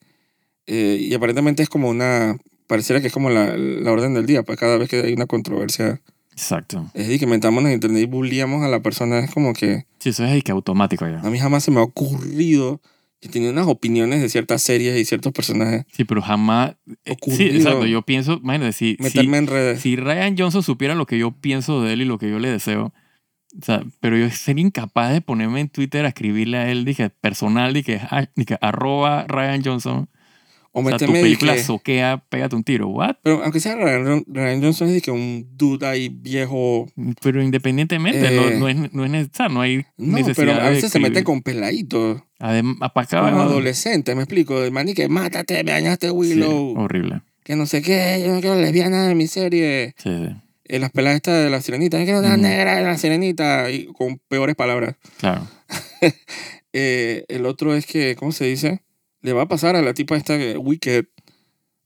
[0.66, 2.36] eh, y aparentemente es como una...
[2.66, 5.26] Pareciera que es como la, la orden del día, pues cada vez que hay una
[5.26, 6.00] controversia.
[6.32, 6.90] Exacto.
[6.94, 9.18] Es decir, que metamos en internet y bulliamos a la persona.
[9.18, 11.20] Es como que Sí, eso es de que automático ya.
[11.20, 12.80] a mí jamás se me ha ocurrido
[13.20, 15.84] que tenía unas opiniones de ciertas series y ciertos personajes.
[15.92, 16.70] Sí, pero jamás...
[16.88, 17.56] eh, Sí, Ocurrido.
[17.56, 17.86] exacto.
[17.86, 19.80] Yo pienso, imagínate, si, si, Meterme en redes.
[19.80, 22.48] si Ryan Johnson supiera lo que yo pienso de él y lo que yo le
[22.50, 22.92] deseo,
[23.60, 27.10] o sea, pero yo sería incapaz de ponerme en Twitter a escribirle a él, dije,
[27.10, 28.00] personal, dije,
[28.36, 30.08] dije arroba Ryan Johnson.
[30.74, 32.88] o O sea, tu de película que- soquea, pégate un tiro.
[32.88, 33.16] ¿What?
[33.22, 36.90] Pero aunque sea Ryan, Ryan Johnson es de que un dude ahí viejo.
[37.20, 40.34] Pero independientemente, Eh, no, no, es, no, es, neces- o sea, no hay No, necesidad
[40.46, 42.22] pero a de veces se mete con peladitos.
[42.40, 44.62] Adem- para acá, Como bueno, adolescente, me explico.
[44.62, 46.74] El man y que mátate, me dañaste sí, Willow.
[46.78, 47.20] horrible.
[47.44, 49.94] Que no sé qué, yo no quiero lesbiana en mi serie.
[49.98, 50.34] Sí, sí,
[50.64, 52.42] Eh, las peladas estas de la sirenita, yo quiero una Ujú.
[52.42, 53.70] negra de la sirenita.
[53.70, 54.96] Y con peores palabras.
[55.18, 55.46] claro.
[56.72, 58.81] Eh, el otro es que, ¿cómo se dice?
[59.20, 61.05] Le va a pasar a la tipa esta que- Wicked.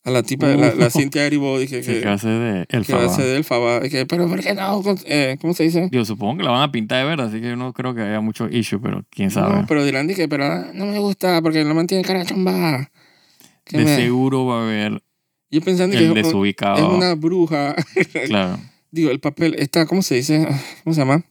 [0.04, 0.90] A la tipa, la, la Uh.
[0.90, 3.06] Cynthia Erivo, dije Sí, que, que hace de que Elfaba.
[3.06, 3.84] hace de Elfaba.
[3.84, 4.80] Y que, pero ¿por qué no?
[5.06, 5.88] Eh, ¿Cómo se dice?
[5.90, 8.02] Yo supongo que la van a pintar de verde, así que yo no creo que
[8.02, 9.52] haya mucho issue, pero quién sabe.
[9.62, 12.88] No, pero dirán dije, pero ah, no me gusta porque no mantiene cara chamba.
[13.64, 15.02] Que de me- seguro va a haber
[15.50, 16.76] Yo pensando el que es, desubicado.
[16.76, 17.74] es una bruja.
[18.26, 18.58] Claro.
[18.90, 20.46] Digo, el papel está, ¿cómo se dice?
[20.84, 21.24] ¿Cómo se llama?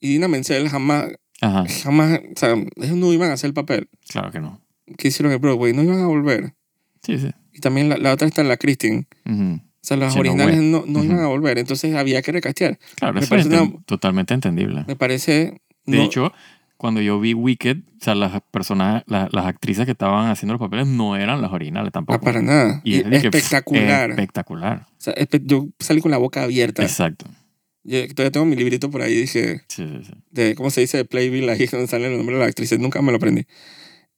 [0.00, 1.08] Y Dina Menzel jamás,
[1.40, 4.60] Ajá, jamás, o sea, ellos no iban a hacer el papel claro que no.
[4.98, 6.54] que hicieron en Broadway, no iban a volver.
[7.02, 7.30] Sí, sí.
[7.52, 9.06] Y también la, la otra está la Christine.
[9.26, 9.54] Ujú.
[9.54, 10.68] O sea, las Sí, no, originales güey.
[10.70, 11.04] no, no Ujú.
[11.04, 12.78] iban a volver, entonces había que recastear.
[12.96, 14.84] Claro, Me eso es parece una- enten- totalmente entendible.
[14.86, 15.60] Me parece...
[15.86, 16.32] De no- hecho,
[16.76, 20.60] cuando yo vi Wicked, o sea, las personas, la- las actrices que estaban haciendo los
[20.60, 22.20] papeles no eran las originales ah, tampoco.
[22.20, 22.80] para nada.
[22.84, 24.10] Y Y es espectacular.
[24.10, 24.86] espectacular.
[24.90, 26.82] O sea, espe- yo salí con la boca abierta.
[26.82, 27.26] Exacto.
[27.84, 30.12] Yo todavía tengo mi librito por ahí, dije, Sí, sí, sí.
[30.30, 30.96] de, ¿cómo se dice?
[30.98, 32.76] De Playbill, ahí donde sale el nombre de la actriz.
[32.78, 33.46] Nunca me lo aprendí.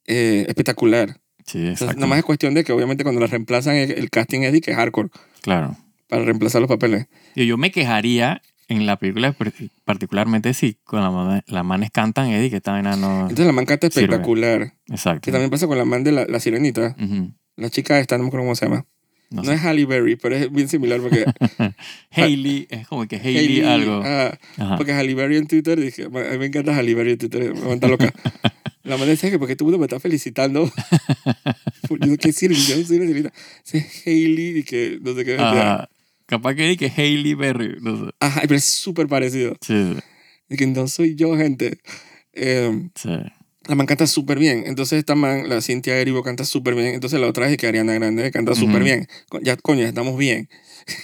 [0.06, 1.20] Eh, espectacular.
[1.44, 1.96] Sí, Entonces, exacto.
[1.96, 4.60] nada más es cuestión de que obviamente cuando la reemplazan el, el casting es de
[4.60, 5.10] que es hardcore
[5.42, 5.76] Claro.
[6.08, 7.06] para reemplazar los papeles.
[7.36, 9.52] Yo, yo me quejaría en la película, par-
[9.84, 13.22] particularmente si con la man- las manes cantan, Eddie, que vaina no...
[13.22, 14.04] Entonces la man canta Sirve.
[14.06, 14.74] espectacular.
[14.88, 15.20] Exacto.
[15.22, 16.96] Que también pasa con la man de la, la sirenita.
[17.00, 17.32] Ujú.
[17.56, 18.84] La chica esta, no me acuerdo cómo se llama.
[19.30, 19.54] No No, sé.
[19.54, 21.24] es Halle Berry, pero es bien similar porque
[22.10, 24.02] Hailey, es como que Hailey, algo.
[24.04, 24.38] ah,
[24.76, 27.60] porque Halle Berry en Twitter, dije, a mí me encanta Halle Berry en Twitter, me
[27.60, 28.12] manda loca.
[28.84, 30.64] La man decía que porque todo el mundo me está felicitando.
[31.90, 33.32] yo no quiero decir, yo no soy una sirenita.
[33.72, 35.36] Es Hailey y que no sé qué.
[35.36, 35.88] Ajá.
[36.26, 37.76] Capaz que Eddie que Hailey Berry.
[37.80, 38.12] No sé.
[38.20, 39.56] Ajá, pero es súper parecido.
[39.60, 40.00] Sí, sí,
[40.48, 41.78] Y que no soy yo, gente.
[42.32, 43.10] Eh, sí.
[43.66, 44.64] la man canta súper bien.
[44.66, 46.88] Entonces esta man, la Cintia Erivo, canta súper bien.
[46.88, 49.06] Entonces la otra es que Ariana Grande canta súper bien.
[49.42, 50.48] Ya, coño, estamos bien.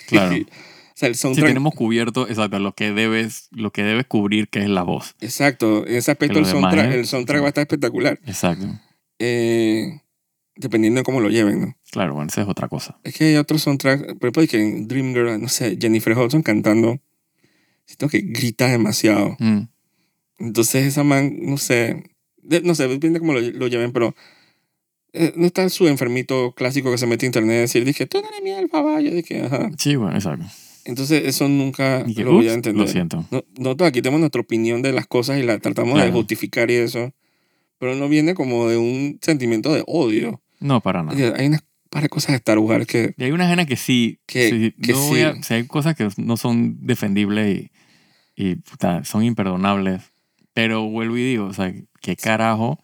[0.08, 0.34] Claro.
[0.36, 1.48] o sea, el Si soundtrack...
[1.48, 5.14] tenemos cubierto, exacto, lo que debes, lo que debes cubrir, que es la voz.
[5.20, 5.86] Exacto.
[5.86, 6.98] En ese aspecto el demás, soundtrack, ¿eh?
[6.98, 8.20] el soundtrack va a estar espectacular.
[8.26, 8.66] Exacto.
[9.18, 10.00] Eh,
[10.56, 11.76] dependiendo de cómo lo lleven, ¿no?
[11.90, 12.98] Claro, bueno, esa es otra cosa.
[13.04, 16.98] Es que hay otros soundtracks, por ejemplo, que en Dreamgirl, no sé, Jennifer Hudson cantando,
[17.86, 19.36] siento que grita demasiado.
[19.38, 19.62] Mm,
[20.38, 22.02] Entonces esa man, no sé,
[22.42, 24.14] de- no sé, depende de cómo lo, lo lleven, pero
[25.12, 28.20] eh, no está su enfermito clásico que se mete a internet a decir, dije, tú
[28.22, 29.70] no eres mi alfa, yo dije, ajá.
[29.78, 30.46] Sí, bueno, exacto.
[30.84, 32.84] Entonces eso nunca Y que, lo voy a entender.
[32.86, 33.24] lo siento.
[33.30, 36.12] No- Nosotros aquí tenemos nuestra opinión de las cosas y la tratamos de Claro.
[36.14, 37.12] justificar y eso,
[37.82, 40.40] pero no viene como de un sentimiento de odio.
[40.60, 41.34] No, para nada.
[41.36, 44.20] Hay unas par de cosas de Star Wars que, Y hay unas genas que sí,
[44.24, 45.38] Que- sí, que no voy a- sí.
[45.40, 47.70] o sea, hay cosas que no son defendibles y,
[48.36, 50.00] y puta, son imperdonables.
[50.54, 52.78] Pero vuelvo y digo, o sea, qué carajo.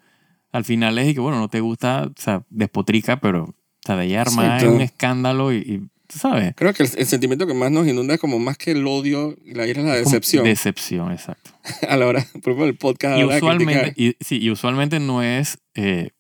[0.51, 3.55] Al final es de que, bueno, no te gusta, o sea, despotrica, pero, o
[3.87, 4.73] sea, de ahí Exacto.
[4.73, 6.53] un escándalo y, y, tú sabes.
[6.57, 9.37] creo que el, el sentimiento que más nos inunda es como más que el odio
[9.45, 11.53] y la ira es la como decepción Decepción, exacto.
[11.89, 13.19] a la hora, por ejemplo, el podcast.
[13.21, 16.11] Y usualmente, y, sí, y usualmente no es eh,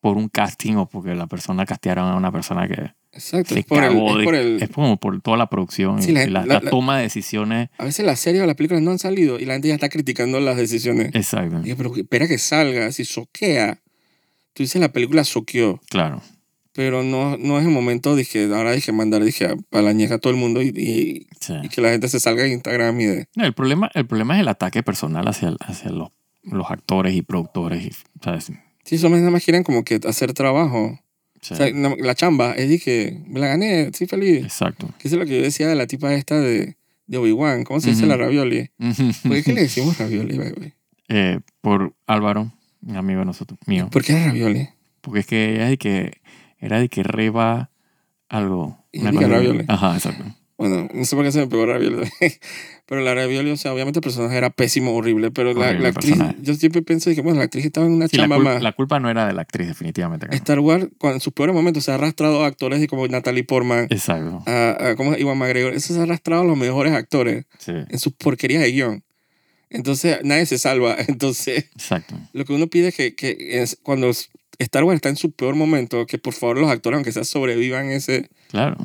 [0.00, 3.66] por un casting o porque la persona castearon a una persona que Exacto, se es
[3.66, 4.10] por, el, cagó.
[4.12, 6.40] es de- por el- es como por toda la producción Sí, y, la- y la,
[6.40, 7.68] la- la la- toma de decisiones.
[7.78, 9.88] A veces las series o las películas no han salido y la gente ya está
[9.90, 11.10] criticando las decisiones.
[11.14, 13.78] Exacto, pero espera que salga, si soquea.
[14.54, 16.20] Tú dices la película soqueó, claro.
[16.74, 20.14] Pero no, no es el momento, dije, ahora dije mandar, dije, a, a la ñeja
[20.14, 21.54] a todo el mundo y, y, Sí.
[21.62, 23.28] y que la gente se salga de Instagram y de...
[23.36, 26.08] No, el, problema, el problema es el ataque personal hacia, hacia los
[26.44, 27.84] los actores y productores.
[27.86, 28.50] Y, ¿sabes?
[28.84, 30.98] Sí, esos nada más quieren como que hacer trabajo.
[31.40, 34.42] Sí, O sea, la chamba es que me la gané, estoy feliz.
[34.44, 34.88] exacto.
[34.98, 37.62] Que eso es lo que yo decía de la tipa esta de, de Obi-Wan.
[37.62, 38.08] ¿Cómo se dice Ujú.
[38.10, 38.70] la ravioli?
[39.22, 40.72] ¿Por qué, le decimos ravioli, baby?
[41.08, 42.52] Eh, por Álvaro,
[42.84, 43.88] un amigo de nosotros, mío.
[43.92, 44.68] ¿Por qué era ravioli?
[45.00, 46.20] Porque es que ella de que
[46.62, 47.70] era de que reba
[48.28, 48.78] algo.
[48.92, 49.64] Y una cosa- ravioli.
[49.68, 50.24] Ajá, exacto.
[50.58, 52.08] Bueno, no sé por qué se me pegó ravioli.
[52.86, 55.30] pero la ravioli, o sea, obviamente el personaje era pésimo, horrible.
[55.32, 56.36] Pero la, Horrible la actriz, personaje.
[56.40, 58.62] yo siempre pienso que, bueno, la actriz estaba en una Sí, la, chamba cul- más.
[58.62, 60.28] la culpa no era de la actriz, definitivamente.
[60.36, 63.88] Star Wars, cuando en sus peores momentos, se ha arrastrado a actores como Natalie Portman,
[63.90, 64.44] Exacto.
[64.46, 65.20] a, a ¿cómo es?
[65.20, 65.74] Iwan McGregor.
[65.74, 69.02] Eso se ha arrastrado a los mejores actores Sí, en sus porquerías de guion.
[69.68, 70.96] Entonces, nadie se salva.
[71.08, 72.14] Entonces, exacto.
[72.32, 74.12] lo que uno pide es que, que es cuando
[74.62, 77.90] Star Wars está en su peor momento, que por favor los actores, aunque sea, sobrevivan
[77.90, 78.28] ese...
[78.48, 78.76] Claro.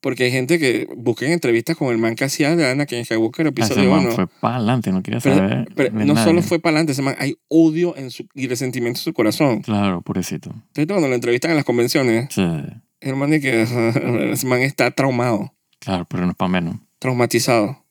[0.00, 3.50] Porque hay gente que busquen entrevistas con el man que hacía de Anakin Skywalker, Ese
[3.50, 4.10] episodio man 1.
[4.12, 5.68] fue para adelante, no quería Pero, saber.
[5.74, 6.24] pero de no nadie.
[6.24, 9.60] solo fue para adelante, ese man, hay odio en su, y resentimiento en su corazón.
[9.62, 10.50] Claro, pobrecito.
[10.50, 12.42] Entonces, cuando lo entrevistan en las convenciones, Sí,
[13.00, 13.62] el man, de que,
[14.32, 16.76] ese man está traumado, claro, pero no es para menos.
[17.00, 17.84] traumatizado.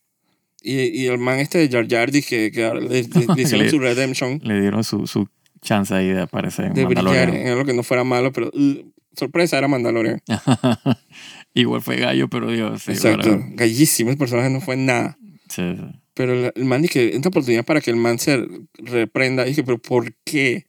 [0.63, 3.79] Y, y el man este de Jar Jar, que ahora le, le- le hicieron su
[3.79, 5.27] redemption Le dieron su, su
[5.67, 7.41] chance ahí de aparecer en de brillar Mandalorian.
[7.41, 10.21] en algo que no fuera malo, pero uh, sorpresa, era Mandalorian.
[11.53, 12.83] Igual fue gallo, pero Dios.
[12.83, 13.39] Sí, Exacto.
[13.53, 15.17] Gallísimo, el personaje no fue nada.
[15.49, 15.83] sí, sí.
[16.13, 18.43] Pero el, el man dije, esta oportunidad para que el man se
[18.79, 19.43] reprenda.
[19.43, 20.65] Dije, pero ¿por qué?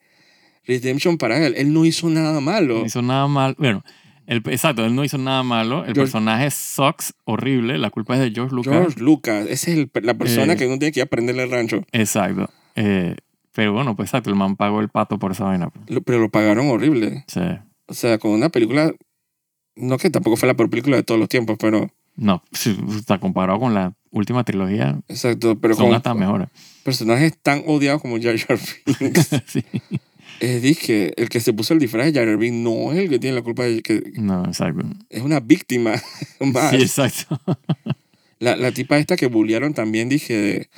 [0.67, 1.55] Redemption para él.
[1.57, 2.81] Él no hizo nada malo.
[2.81, 3.55] No hizo nada mal.
[3.59, 3.83] Bueno,
[4.27, 5.79] el, exacto, él no hizo nada malo.
[5.87, 7.79] El George- personaje sucks, horrible.
[7.79, 8.75] La culpa es de George Lucas.
[8.75, 10.57] George Lucas, esa es el- la persona Eh.
[10.59, 11.83] que uno tiene que ir a aprenderle el rancho.
[11.93, 12.51] Exacto.
[12.77, 13.17] Eh,
[13.59, 15.69] pero bueno, pues exacto, el man pagó el pato por esa vaina.
[15.69, 15.91] pues.
[15.91, 17.25] Lo- pero lo pagaron horrible.
[17.27, 17.41] Sí.
[17.87, 18.93] O sea, con una película,
[19.75, 22.41] no que tampoco fue la peor película de todos los tiempos, pero No,
[22.97, 26.47] está comparado con la última trilogía, exacto, pero son con hasta mejores.
[26.85, 28.61] personajes tan odiados como Jar Jar
[29.01, 29.29] Binks.
[29.47, 29.65] sí.
[30.39, 33.09] es dije, el que se puso el disfraz de Jar Jar Binks no es el
[33.09, 34.87] que tiene la culpa, de que No, exacto.
[35.11, 35.95] es una víctima
[36.41, 36.71] más.
[36.71, 37.41] Sí, exacto.
[38.39, 40.69] La, la tipa esta que bullearon también, dije,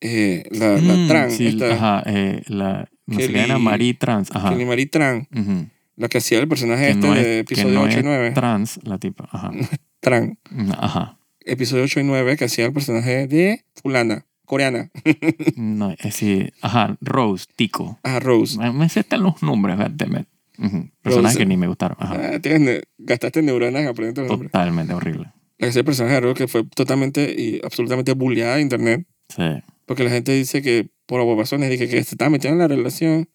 [0.00, 2.88] eh, la, la Mm, trans, sí, esta, Ajá, eh, la.
[3.06, 4.30] Era Marie Trans.
[4.34, 4.50] Ajá.
[4.50, 5.66] Kelly Marie Tran, Ujú.
[5.96, 8.04] la que hacía el personaje Que este no es- de episodio no 8 y es
[8.04, 8.30] 9.
[8.32, 9.28] Trans, la tipa.
[9.30, 9.50] Ajá.
[10.00, 10.38] Tran.
[10.78, 11.18] Ajá.
[11.40, 14.90] Episodio 8 y 9, que hacía el personaje de fulana, coreana.
[15.56, 17.98] No, es decir, ajá, Rose, Tico.
[18.02, 18.58] Ah, Rose.
[18.58, 20.26] Me, me aceptan los nombres, goddammit.
[20.58, 20.88] Ujú.
[21.02, 21.38] Personajes Rose.
[21.38, 21.96] que ni me gustaron.
[22.00, 22.14] Ajá.
[22.34, 24.50] Ah, tienes ne- gastaste neuronas en aprender los nombres.
[24.52, 25.32] Totalmente horrible.
[25.58, 29.06] La que el personaje de Rose que fue totalmente y absolutamente bulleada de internet.
[29.28, 29.42] Sí.
[29.86, 33.28] Porque la gente dice que por razones dije que se estaba metiendo en la relación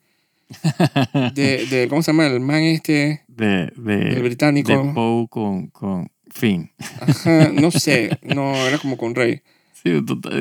[1.35, 2.27] de, de ¿cómo se llama?
[2.27, 4.93] El man este, De, el de, de británico.
[4.93, 6.71] Poe con, con Finn.
[6.99, 9.41] Ajá, no sé, no, era como con Rey.
[9.83, 9.91] Sí,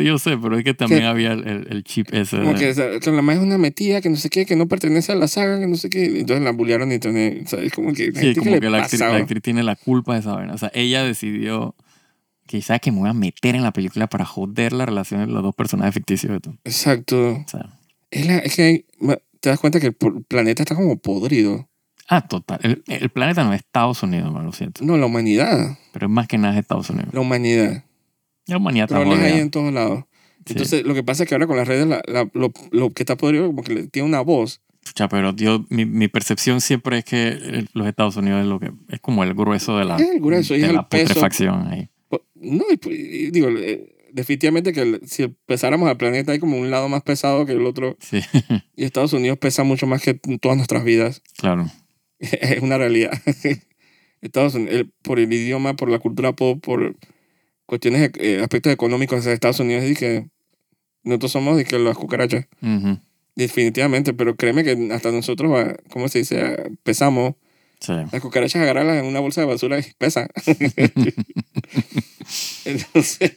[0.04, 2.38] yo sé, pero es que también había el, el, chip ese.
[2.38, 5.14] Como que, la man es una metida, que no sé qué, que no pertenece a
[5.14, 6.06] la saga, que no sé qué.
[6.06, 7.42] Entonces la bullearon en internet.
[7.44, 9.40] O sea, es como que, la Sí, gente, ¿qué como que la actriz, la actriz
[9.40, 10.54] tiene la culpa de esa vaina.
[10.54, 11.76] O sea, ella decidió
[12.62, 15.42] sabes que me voy a meter en la película para joder la relación de los
[15.42, 16.40] dos personajes ficticios.
[16.42, 16.50] de.
[16.64, 17.32] Exacto.
[17.32, 17.78] O sea,
[18.10, 18.86] Es, la- es que
[19.40, 19.94] te das cuenta que el
[20.26, 21.68] planeta está como podrido.
[22.08, 22.58] ah, total.
[22.62, 24.84] El, el planeta no es Estados Unidos, man, lo siento.
[24.84, 25.76] No, la humanidad.
[25.92, 27.12] Pero es más que nada es Estados Unidos.
[27.12, 27.84] La humanidad.
[28.46, 29.28] La humanidad está jodida.
[29.38, 30.04] en todos lados.
[30.46, 30.54] Sí.
[30.54, 33.02] Entonces, lo que pasa es que ahora con las redes, la- la- lo, lo que
[33.02, 34.62] está podrido, como que tiene una voz.
[34.82, 38.72] Chucha, pero yo, mi, mi percepción siempre es que los Estados Unidos es lo que
[38.88, 41.08] es como el grueso de la, Es el grueso, y de es la el peso.
[41.08, 41.90] putrefacción ahí.
[42.08, 42.96] Po- No, y, pues,
[43.32, 47.52] digo, eh, definitivamente que si pesáramos al planeta hay como un lado más pesado que
[47.52, 47.96] el otro.
[48.00, 48.20] Sí,
[48.76, 51.22] Y Estados Unidos pesa mucho más que todas nuestras vidas.
[51.36, 51.66] claro.
[52.18, 53.12] es una realidad.
[54.20, 56.96] Estados Unidos, por el idioma, por la cultura pop, por
[57.66, 60.28] cuestiones, eh, aspectos económicos de Estados Unidos, y que
[61.04, 62.46] nosotros somos de que las cucarachas.
[63.36, 66.40] Definitivamente, pero créeme que hasta nosotros, ah, ¿cómo se dice?
[66.42, 67.34] Ah, Pesamos.
[67.80, 67.92] Sí.
[68.10, 70.28] Las cucarachas agarrarlas en una bolsa de basura y pesa.
[72.64, 73.32] Entonces,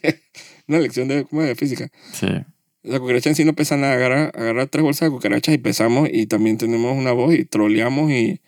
[0.66, 1.48] una lección de, ¿cómo es?
[1.48, 1.88] de física.
[2.12, 2.26] Sí.
[2.82, 3.94] La cucaracha en sí no pesa nada.
[3.94, 8.10] Agarra, agarra tres bolsas de cucarachas y pesamos y también tenemos una voz y troleamos
[8.10, 8.40] y,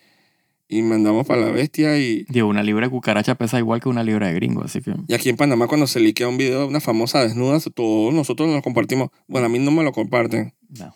[0.67, 1.97] y mandamos para la bestia.
[1.97, 4.93] Y, Digo, una libra de cucaracha pesa igual que una libra de gringo, así que...
[5.07, 8.49] y aquí en Panamá cuando se liquea un video de una famosa desnuda, todos nosotros
[8.49, 9.09] nos compartimos.
[9.27, 10.53] Bueno, a mí no me lo comparten.
[10.67, 10.93] No.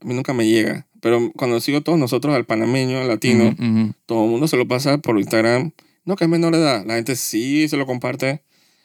[0.00, 0.86] A mí nunca me llega.
[1.00, 3.92] Pero cuando sigo todos nosotros, al panameño, al latino, ujú.
[4.06, 5.72] todo el mundo se lo pasa por Instagram.
[6.04, 6.84] No, que es menor de edad.
[6.86, 8.42] La gente sí se lo comparte.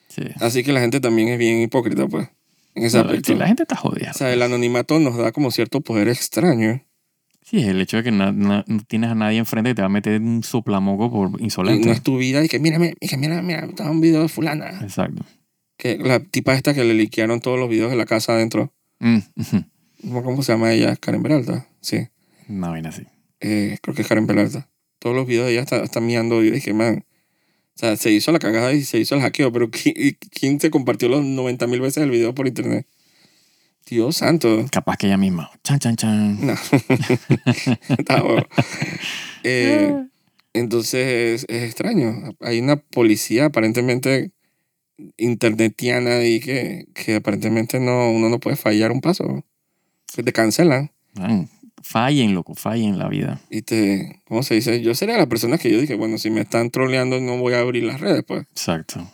[0.09, 0.23] Sí.
[0.39, 2.27] Así que la gente también es bien hipócrita, pues,
[2.75, 3.33] en ese No, aspecto.
[3.35, 4.11] la gente está jodida.
[4.11, 6.83] O sea, el anonimato nos da como cierto poder extraño.
[7.41, 9.87] Sí, el hecho de que no, no- no tienes a nadie enfrente que te va
[9.87, 11.87] a meter un soplamoco por Y insolente.
[11.87, 14.29] no es tu vida y que mírame, y que mira, mira, estaba un video de
[14.29, 14.79] fulana.
[14.81, 15.23] Exacto.
[15.77, 18.71] Que la tipa esta que le liquearon todos los videos de la casa adentro.
[18.99, 19.17] Mm,
[20.23, 20.95] ¿cómo se llama ella?
[20.95, 22.07] Karen Peralta, sí.
[22.49, 23.03] Una vaina así.
[23.39, 24.69] Eh, creo que es Karen Peralta.
[24.99, 27.05] Todos los videos de ella está, está miando y dije, man,
[27.75, 30.69] o sea, se hizo la cagada y se hizo el hackeo, pero ¿qui- ¿quién, se
[30.69, 32.87] compartió los 90 mil veces el video por internet?
[33.85, 34.65] Dios santo.
[34.71, 35.51] Capaz que ella misma.
[35.63, 36.45] Chan, chan, chan.
[36.45, 36.53] No.
[37.97, 38.47] Está bueno.
[39.43, 39.93] Eh,
[40.53, 42.33] entonces es, es extraño.
[42.39, 44.31] Hay una policía aparentemente
[45.17, 49.43] internetiana y que, que aparentemente no, uno no puede fallar un paso.
[50.15, 51.49] Que te cancelan Man,
[51.81, 53.39] fallen, loco, fallen la vida.
[53.49, 54.81] y te, ¿cómo se dice?
[54.81, 57.59] Yo sería la persona que yo dije, bueno, si me están troleando no voy a
[57.59, 58.41] abrir las redes, pues.
[58.51, 59.07] Exacto.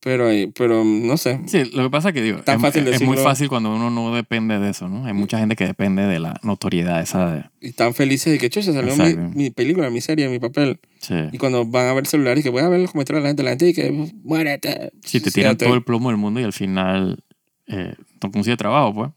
[0.00, 1.40] Pero, pero no sé.
[1.46, 3.88] Sí, lo que pasa es que digo, Tan es, fácil es muy fácil cuando uno
[3.88, 5.06] no depende de eso, ¿no?
[5.06, 7.44] Hay mucha gente que depende de la notoriedad esa de...
[7.62, 10.78] Y están felices de que, chucha, salió mi, mi película, mi serie, mi papel.
[10.98, 11.14] Sí.
[11.32, 13.24] Y cuando van a ver el celular y que voy a ver los comentarios de
[13.24, 14.92] la gente, la gente y que muérete.
[15.04, 15.64] Si te tiran Suicídate".
[15.64, 17.24] todo el plomo del mundo y al final
[17.66, 19.10] eh, no consigues trabajo, pues.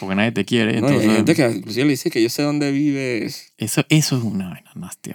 [0.00, 0.80] Porque nadie te quiere.
[0.80, 3.52] No, y entonces, hay gente que inclusive le dice que yo sé dónde vives.
[3.58, 5.12] eso, eso es una vaina nasty.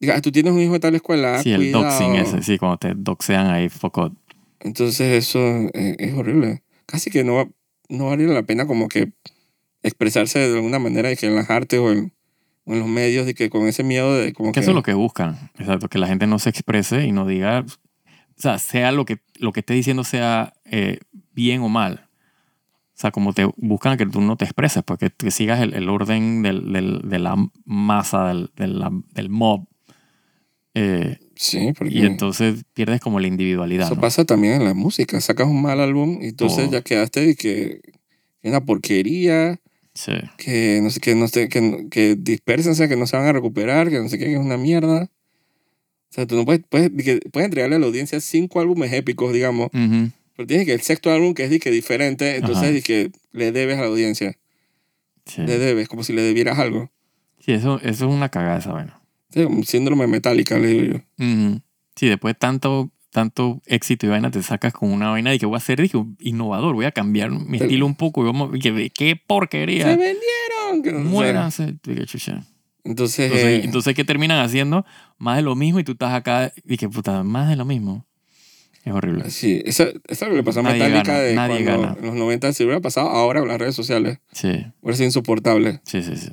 [0.00, 1.84] Diga, "Ah, tú tienes un hijo de tal escuela, ah, sí, el cuidado.
[1.84, 4.12] doxing ese, sí, cuando te doxean ahí, foco.
[4.60, 5.40] Entonces eso
[5.74, 6.62] es, es horrible.
[6.86, 7.52] Casi que no,
[7.88, 9.12] no vale la pena como que
[9.82, 12.12] expresarse de alguna manera de que en las artes o en,
[12.66, 14.60] en los medios de que con ese miedo de como Que que...
[14.60, 15.50] eso es lo que buscan.
[15.58, 19.18] Exacto, que la gente no se exprese y no diga, o sea, sea lo que,
[19.38, 20.98] lo que esté diciendo sea eh,
[21.32, 22.03] bien o mal.
[23.04, 26.40] Sea, como te buscan que tú no te expreses, porque que sigas el, el orden
[26.40, 27.36] del, del- de la
[27.66, 29.66] masa, del, del, del mob.
[30.72, 33.84] Eh, Sí, porque y entonces pierdes como la individualidad.
[33.86, 34.00] eso ¿no?
[34.00, 35.20] pasa también en la música.
[35.20, 36.72] Sacas un mal álbum y entonces Todo.
[36.72, 37.80] ya quedaste de que
[38.40, 39.60] es una porquería,
[39.92, 43.32] Sí, que no sé qué, no sé, que, que dispersense, que no se van a
[43.34, 45.02] recuperar, que no sé qué, que es una mierda.
[45.04, 48.92] O sea, tú no puedes, puedes, de que puedes entregarle a la audiencia cinco álbumes
[48.94, 50.10] épicos, digamos, Ujú.
[50.36, 53.78] Pero tienes que el sexto álbum que es que diferente, entonces de que le debes
[53.78, 54.36] a la audiencia,
[55.26, 55.42] sí.
[55.42, 56.90] le debes, como si le debieras algo.
[57.40, 59.00] Sí, eso, eso es una cagada esa vaina.
[59.30, 60.84] Sí, como síndrome metálica, le digo
[61.18, 61.24] yo.
[61.24, 61.60] Ujú.
[61.96, 65.46] Sí, después de tanto, tanto éxito y vaina, te sacas con una vaina de que
[65.46, 68.26] voy a ser dije, innovador, voy a cambiar mi Pero- estilo un poco.
[68.54, 69.86] Y y que, ¿Qué ¡Se porquería!
[69.88, 70.82] vendieron!
[70.82, 71.00] que no.
[71.00, 71.76] Muéranse.
[71.86, 72.28] Entonces,
[72.84, 74.84] Entonces, eh, entonces, ¿qué terminan haciendo?
[75.18, 78.04] Más de lo mismo y tú estás acá y que puta, más de lo mismo.
[78.84, 79.30] Es horrible.
[79.30, 81.96] sí, eso, eso es lo que le pasó a Metallica de nadie cuando gana.
[81.98, 84.18] en los 90 si hubiera pasado ahora con las redes sociales.
[84.32, 84.48] Sí,
[84.82, 85.80] Hubiera sido insoportable.
[85.84, 86.30] sí, sí, sí.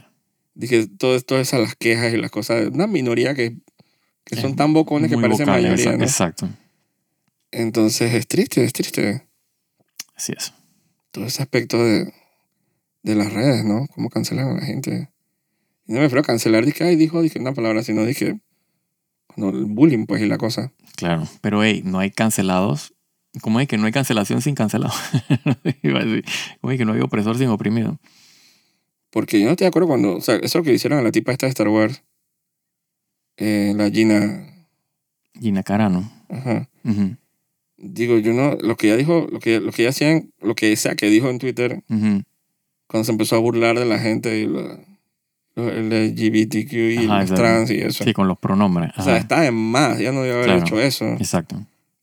[0.53, 2.67] Dije, todo, todas esas las quejas y las cosas.
[2.73, 3.55] Una minoría que,
[4.25, 6.03] que son tan bocones que parecen vocal, mayoría, ¿no?
[6.03, 6.49] Exacto.
[7.51, 9.27] Entonces es triste, es triste.
[10.15, 10.53] Así es.
[11.11, 12.13] Todo ese aspecto de,
[13.03, 13.87] de las redes, ¿no?
[13.95, 15.09] Cómo cancelan a la gente.
[15.87, 18.39] Y no me refiero a cancelar, dije, ay, dijo, dije una palabra, sino dije,
[19.35, 20.71] cuando el bullying, pues, y la cosa.
[20.95, 21.27] Claro.
[21.41, 22.93] Pero, hey, no hay cancelados.
[23.41, 24.93] ¿Cómo es que no hay cancelación sin cancelado?
[26.61, 27.97] ¿Cómo es que no hay opresor sin oprimido?
[29.09, 31.01] Porque yo no estoy de acuerdo cuando, o sea, eso es lo que hicieron a
[31.01, 32.03] la tipa esta de Star Wars,
[33.37, 34.47] eh, la Gina,
[35.39, 36.11] Gina Carano.
[36.29, 36.69] ajá.
[36.83, 37.15] Ujú,
[37.77, 40.75] Digo, yo no, lo que ella dijo, lo que, lo que ella hacían, lo que
[40.75, 42.21] sea que dijo en Twitter, ujú.
[42.87, 44.79] cuando se empezó a burlar de la gente y la-
[45.55, 48.03] los LGBTQ y Ajá, los trans y eso.
[48.03, 48.91] Sí, con los pronombres.
[48.97, 49.21] O sea, Ajá.
[49.21, 50.61] está en más, ya no debe haber Claro.
[50.61, 51.05] hecho eso.
[51.13, 51.57] Exacto.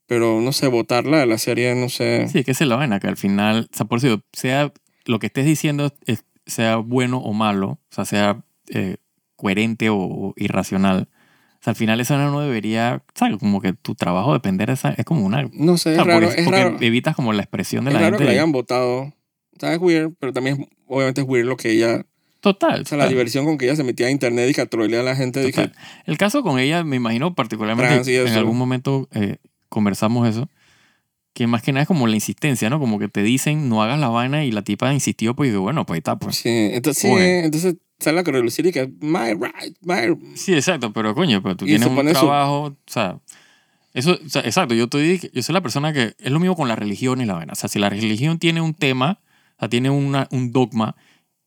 [0.06, 2.28] Pero no sé, votarla de la serie, no sé.
[2.28, 4.72] Sí, que es la vaina, que al final, o sea, por eso, sea
[5.04, 8.96] lo que estés diciendo, es- sea bueno o malo, o sea, sea eh,
[9.36, 11.08] coherente o, o irracional,
[11.60, 13.36] o sea, al final esa no debería, ¿sabes?
[13.38, 15.48] Como que tu trabajo depender de esa, es como una...
[15.52, 17.90] No sé, o es sea, raro, porque, es porque raro, evitas como la expresión de
[17.90, 18.34] es la raro que gente.
[18.34, 18.98] la hayan votado.
[19.00, 19.12] O
[19.60, 22.04] sea, es weird, pero también obviamente es weird lo que ella,
[22.40, 22.82] Total.
[22.82, 24.66] o sea, la total, diversión con que ella se metía a internet y que a
[24.66, 25.50] trolear a la gente.
[25.52, 25.70] que-.
[26.06, 30.48] El caso con ella, me imagino particularmente, en algún momento eh, conversamos eso,
[31.32, 32.78] que más que nada es como la insistencia, ¿no?
[32.78, 35.84] Como que te dicen, no hagas la vaina y la tipa insistió, pues digo, bueno,
[35.86, 36.36] pues ahí está, pues.
[36.36, 37.44] Sí, entonces, Oye.
[37.44, 41.64] entonces sale a relucir y que my right, my Sí, exacto, pero coño, pero tú
[41.64, 43.18] Y tienes un pone su- trabajo, o sea,
[43.94, 46.68] eso, o sea, exacto, yo estoy, yo soy la persona que es lo mismo con
[46.68, 49.20] la religión y la vaina, o sea, si la religión tiene un tema,
[49.56, 50.94] o sea, tiene una, un dogma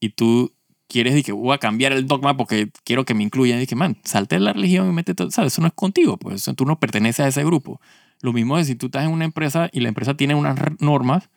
[0.01, 0.53] y tú
[0.91, 3.97] quieres decir que voy a cambiar el dogma porque quiero que me incluyan, que man,
[4.03, 5.53] salte de la religión y métete, ¿sabes?
[5.53, 7.79] Eso no es contigo, pues tú no perteneces a ese grupo.
[8.21, 11.29] Lo mismo es si tú estás en una empresa y la empresa tiene unas normas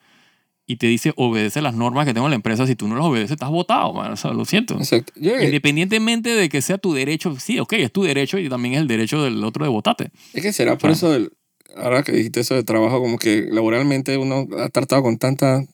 [0.67, 3.05] y te dice obedece las normas que tengo en la empresa, si tú no las
[3.05, 4.75] obedeces estás votado, man, o sea, lo siento.
[4.77, 5.13] Exacto.
[5.17, 8.81] Yo- Independientemente de que sea tu derecho, sí, ok, es tu derecho y también es
[8.81, 10.11] el derecho del otro de votarte.
[10.33, 11.33] es que será por eso, del,
[11.77, 15.67] ahora que dijiste eso de trabajo, como que laboralmente uno ha tratado con tantas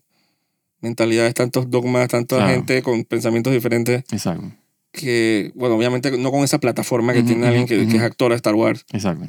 [0.81, 2.53] mentalidades, tantos dogmas, tanta Claro.
[2.53, 4.51] gente con pensamientos diferentes, Exacto,
[4.93, 8.03] que, bueno, obviamente no con esa plataforma que tiene alguien que, es ujú.
[8.05, 9.27] actora de Star Wars, exacto.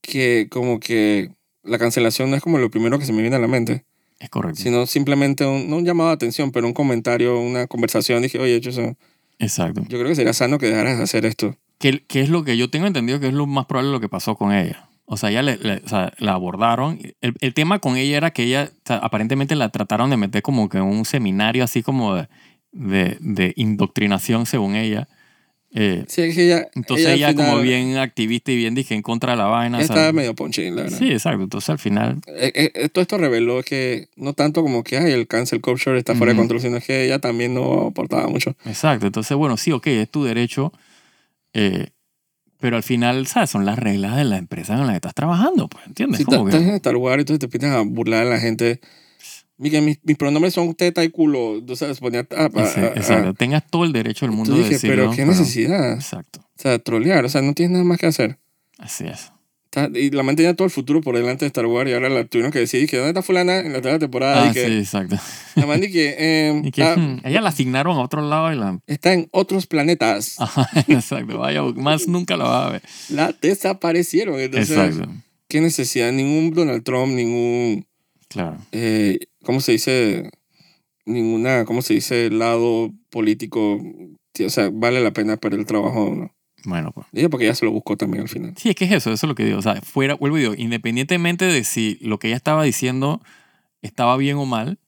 [0.00, 1.30] que como que
[1.64, 3.84] la cancelación no es como lo primero que se me viene a la mente.
[4.20, 4.60] Es correcto.
[4.60, 8.20] sino simplemente un, no un llamado de atención, pero un comentario, una conversación.
[8.22, 8.96] Dije, oye, yo, eso-
[9.38, 9.82] Exacto.
[9.82, 11.56] yo creo que sería sano que dejaras de hacer esto.
[11.78, 14.08] que, que es lo que yo tengo entendido que es lo más probable lo que
[14.08, 14.87] pasó con ella.
[15.10, 16.98] O sea, ella le, le- o sea, la abordaron.
[17.22, 20.42] El, el tema con ella era que ella, o sea, aparentemente la trataron de meter
[20.42, 22.28] como que en un seminario así como de,
[22.72, 25.08] de, de indoctrinación, según ella.
[25.70, 29.02] Eh, Sí, es que ella, entonces ella, como final- bien activista y bien dije en
[29.02, 29.76] contra de la vaina.
[29.78, 30.98] ella estaba medio ponche, la verdad.
[30.98, 31.42] sí, exacto.
[31.42, 35.26] Entonces al final, Eh, eh, todo esto reveló que no tanto como que ay, el
[35.26, 38.56] cancel culture está fuera de control, sino que ella también no aportaba mucho.
[38.64, 39.06] exacto.
[39.06, 40.72] Entonces, bueno, sí, ok, es tu derecho.
[41.54, 41.88] eh,
[42.60, 43.50] pero al final, ¿sabes?
[43.50, 46.18] Son las reglas de la empresa en la que estás trabajando, pues, ¿entiendes?
[46.18, 48.38] Si ta- que- estás en Star Wars y entonces te empiezas a burlar a la
[48.40, 48.80] gente.
[49.56, 51.60] Mira, mis, mis pronombres son teta y culo.
[51.66, 52.20] Tú sabes, ponía...
[52.36, 53.34] ah, ah, Ese- ah, exacto.
[53.34, 54.96] Tengas todo el derecho del mundo Tú de dije, decirlo.
[54.96, 55.94] pero qué necesidad.
[55.94, 56.40] Exacto.
[56.40, 57.24] O sea, trolear.
[57.24, 58.38] O sea, no tienes nada más que hacer.
[58.78, 59.32] Así es.
[59.86, 62.08] Está- Y la man tenía todo el futuro por delante de Star Wars y ahora
[62.08, 64.44] la tuvieron que decir que ¿dónde está fulana en la tercera temporada?
[64.44, 65.16] Ah, y que sí, exacto.
[65.54, 68.56] la man y que, eh, Y que ah, ella la asignaron a otro lado y
[68.56, 68.78] la...
[68.86, 70.40] está en otros planetas.
[70.40, 71.38] Ajá, exacto.
[71.38, 72.82] Vaya, más nunca la va a ver.
[73.08, 74.38] La desaparecieron.
[74.40, 75.10] Entonces, Exacto.
[75.48, 76.12] ¿qué necesidad?
[76.12, 77.86] Ningún Donald Trump, ningún...
[78.28, 78.58] Claro.
[78.72, 80.30] eh, ¿cómo se dice?
[81.06, 82.28] Ninguna, ¿cómo se dice?
[82.30, 83.80] Lado político.
[84.44, 86.34] O sea, vale la pena perder el trabajo, ¿no?
[86.64, 87.06] Bueno, pues.
[87.12, 88.54] Ella porque ella se lo buscó también al final.
[88.56, 89.58] Sí, es que es eso, eso es lo que digo.
[89.58, 93.22] O sea, fuera, vuelvo y digo, independientemente de si lo que ella estaba diciendo
[93.82, 94.78] estaba bien o mal,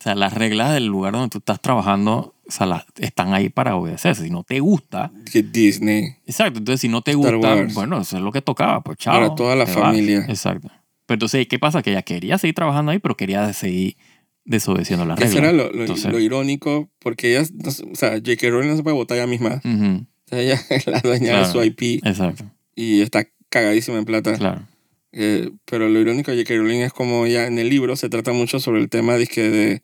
[0.00, 3.50] o sea, las reglas del lugar donde tú estás trabajando, o sea, las- están ahí
[3.50, 4.24] para obedecerse.
[4.24, 6.16] Si no te gusta, Que Disney.
[6.26, 6.58] exacto.
[6.58, 7.74] Entonces, si no te Star gusta, Wars.
[7.74, 9.14] bueno, eso es lo que tocaba, pues chao.
[9.14, 9.80] Para toda la te vas.
[9.80, 10.24] familia.
[10.28, 10.68] Exacto.
[11.06, 11.82] Pero entonces, ¿qué pasa?
[11.82, 13.96] Que ella quería seguir trabajando ahí, pero quería seguir
[14.44, 15.52] desobedeciendo las Que eso reglas.
[15.54, 18.48] era lo, lo- Entonces- lo irónico, porque ella, o sea, J.K.
[18.48, 19.56] Rowling no se puede votar ella misma.
[19.56, 20.00] O sea,
[20.30, 21.46] ella es la dueña Claro.
[21.46, 24.36] de su IP Exacto, y está cagadísima en plata.
[24.36, 24.66] claro.
[25.12, 26.54] Eh, pero lo irónico de J.K.
[26.56, 29.82] Rowling es como ella en el libro se trata mucho sobre el tema dizque, de,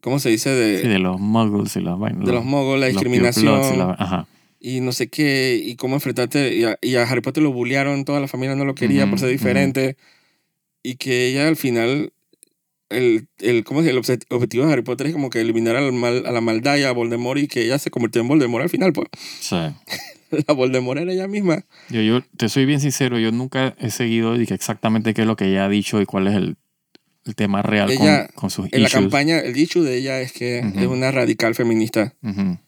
[0.00, 0.50] ¿cómo se dice?
[0.50, 2.26] De, Sí, de los muggles y las vainas.
[2.26, 3.74] de los moguls, la discriminación.
[3.74, 4.26] y la- ajá.
[4.58, 8.04] y no sé qué, y cómo enfrentarte, y a, y a Harry Potter lo bullearon,
[8.04, 9.32] toda la familia no lo quería por Ujú, ser ujú.
[9.38, 9.96] diferente,
[10.82, 12.12] y que ella al final,
[12.90, 13.92] el, el, ¿cómo dice?
[13.92, 16.76] el obje- objetivo de Harry Potter es como que eliminar al mal, a la maldad
[16.76, 19.08] y a Voldemort, y que ella se convirtió en Voldemort al final, pues.
[19.40, 19.56] Sí.
[20.46, 21.64] La Voldemort era ella misma.
[21.88, 25.36] Yo, yo te soy bien sincero, yo nunca he seguido que exactamente qué es lo
[25.36, 26.56] que ella ha dicho y cuál es el,
[27.24, 29.02] el tema real Ella, con, con sus En la issues.
[29.04, 30.80] campaña, el dicho de ella es que Ujú.
[30.80, 32.58] es una radical feminista, Ujú.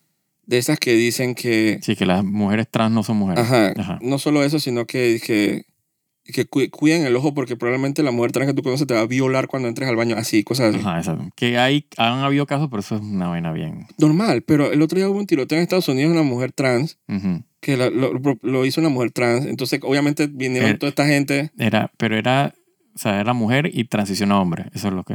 [0.46, 3.44] de esas que dicen que, Sí, que las mujeres trans no son mujeres.
[3.44, 3.98] ajá, Ajá.
[4.00, 5.64] no solo eso, sino que, que,
[6.30, 9.00] que cu- cuiden el ojo porque probablemente la mujer trans que tú conoces te va
[9.00, 10.84] a violar cuando entres al baño, así, cosas así.
[10.84, 11.28] Ajá, exacto.
[11.36, 13.86] Que hay, han habido casos, pero eso es una vaina bien.
[13.98, 16.98] normal, pero el otro día hubo un tiroteo en Estados Unidos de una mujer trans,
[17.08, 17.42] Ujú.
[17.60, 18.12] que la- lo,
[18.42, 22.54] lo hizo una mujer trans, entonces obviamente vinieron Eh, toda esta gente, Era, pero era,
[22.94, 24.66] o sea, era mujer y transicionó a hombre.
[24.74, 25.14] Eso es lo que.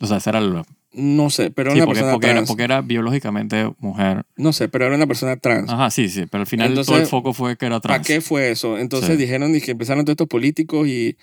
[0.00, 0.64] O sea, esa era lo.
[0.94, 4.24] No sé, pero era Sí, una porque, persona porque era, trans, porque era biológicamente mujer.
[4.36, 5.70] no sé, pero era una persona trans.
[5.70, 6.26] Ajá, sí, sí.
[6.30, 8.06] Pero al final Entonces, todo el foco fue que era ¿Para trans.
[8.06, 8.78] qué fue eso?
[8.78, 9.16] Entonces Sí.
[9.16, 11.16] dijeron que empezaron todos estos políticos y,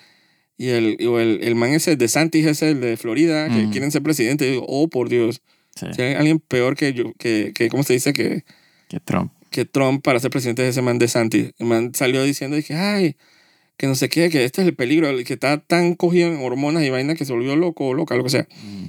[0.57, 3.71] y, el, y el, el man ese de Santis, ese el de Florida, que Ujú.
[3.71, 5.41] quieren ser presidente, y digo, oh por Dios,
[5.75, 8.11] Sí, si hay alguien peor que yo, que, que ¿cómo se dice?
[8.11, 8.43] Que,
[8.89, 9.31] que Trump.
[9.51, 11.53] que Trump para ser presidente de ese man de Santis.
[11.59, 13.15] El man salió diciendo, dije, ay,
[13.77, 16.41] que no sé qué, que este es el peligro, el que está tan cogido en
[16.43, 18.47] hormonas y vainas que se volvió loco o loca, lo que sea.
[18.61, 18.85] Mm.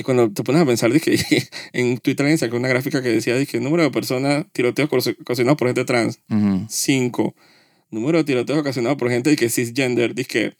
[0.00, 1.14] Y cuando te pones a pensar, dije,
[1.74, 4.88] en Twitter alguien sacó una gráfica que decía, dije, número de personas tiroteos
[5.20, 6.64] ocasionados por gente trans, Ujú.
[6.70, 7.34] 5.
[7.90, 10.54] Número de tiroteos ocasionados por gente que cisgender, dije,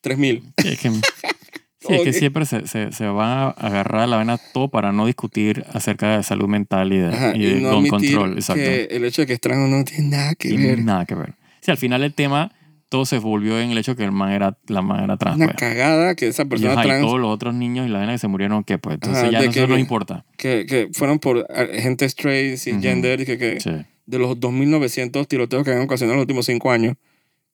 [0.00, 0.44] 3000.
[0.62, 0.90] Sí, es que,
[1.80, 4.92] sí, es que siempre se, se, se van a agarrar a la vena todo para
[4.92, 8.14] no discutir acerca de salud mental y de, Ajá, y y de no gun admitir
[8.16, 8.38] control.
[8.38, 8.62] Exacto.
[8.62, 10.78] que el hecho de que es trans no tiene nada que ver.
[10.82, 11.34] nada que ver.
[11.60, 12.50] Sí, al final el tema
[12.88, 15.36] todo se volvió en el hecho que el man era, la man era trans.
[15.36, 15.56] Una pues.
[15.56, 18.12] cagada que esa Y, persona ajá, y trans todos los otros niños y la vaina
[18.12, 20.24] que se murieron, que pues entonces Ajá, ya no, que eso no vi- importa.
[20.36, 23.70] que, que fueron por ah, gente straight, cisgender, dije que Sí.
[24.06, 26.94] de los 2.900 tiroteos que han ocasionado en los últimos 5 años,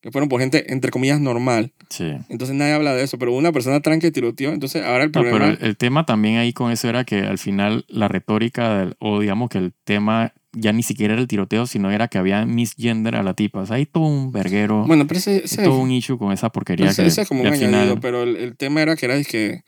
[0.03, 1.73] que fueron por gente, entre comillas, normal.
[1.89, 2.13] Sí.
[2.29, 5.13] Entonces nadie habla de eso, pero una persona trans que tiroteó, entonces ahora el No,
[5.13, 5.39] problema...
[5.39, 8.97] pero el, el tema también ahí con eso era que al final la retórica, del,
[8.99, 12.45] o digamos que el tema ya ni siquiera era el tiroteo, sino era que había
[12.47, 13.61] misgender a la tipa.
[13.61, 16.51] O sea, hay todo un verguero, bueno, pero ese, ese- todo un issue con esa
[16.51, 17.99] porquería ese- que, ese es como que un añadido, final...
[18.01, 19.63] pero el, el tema era que era que,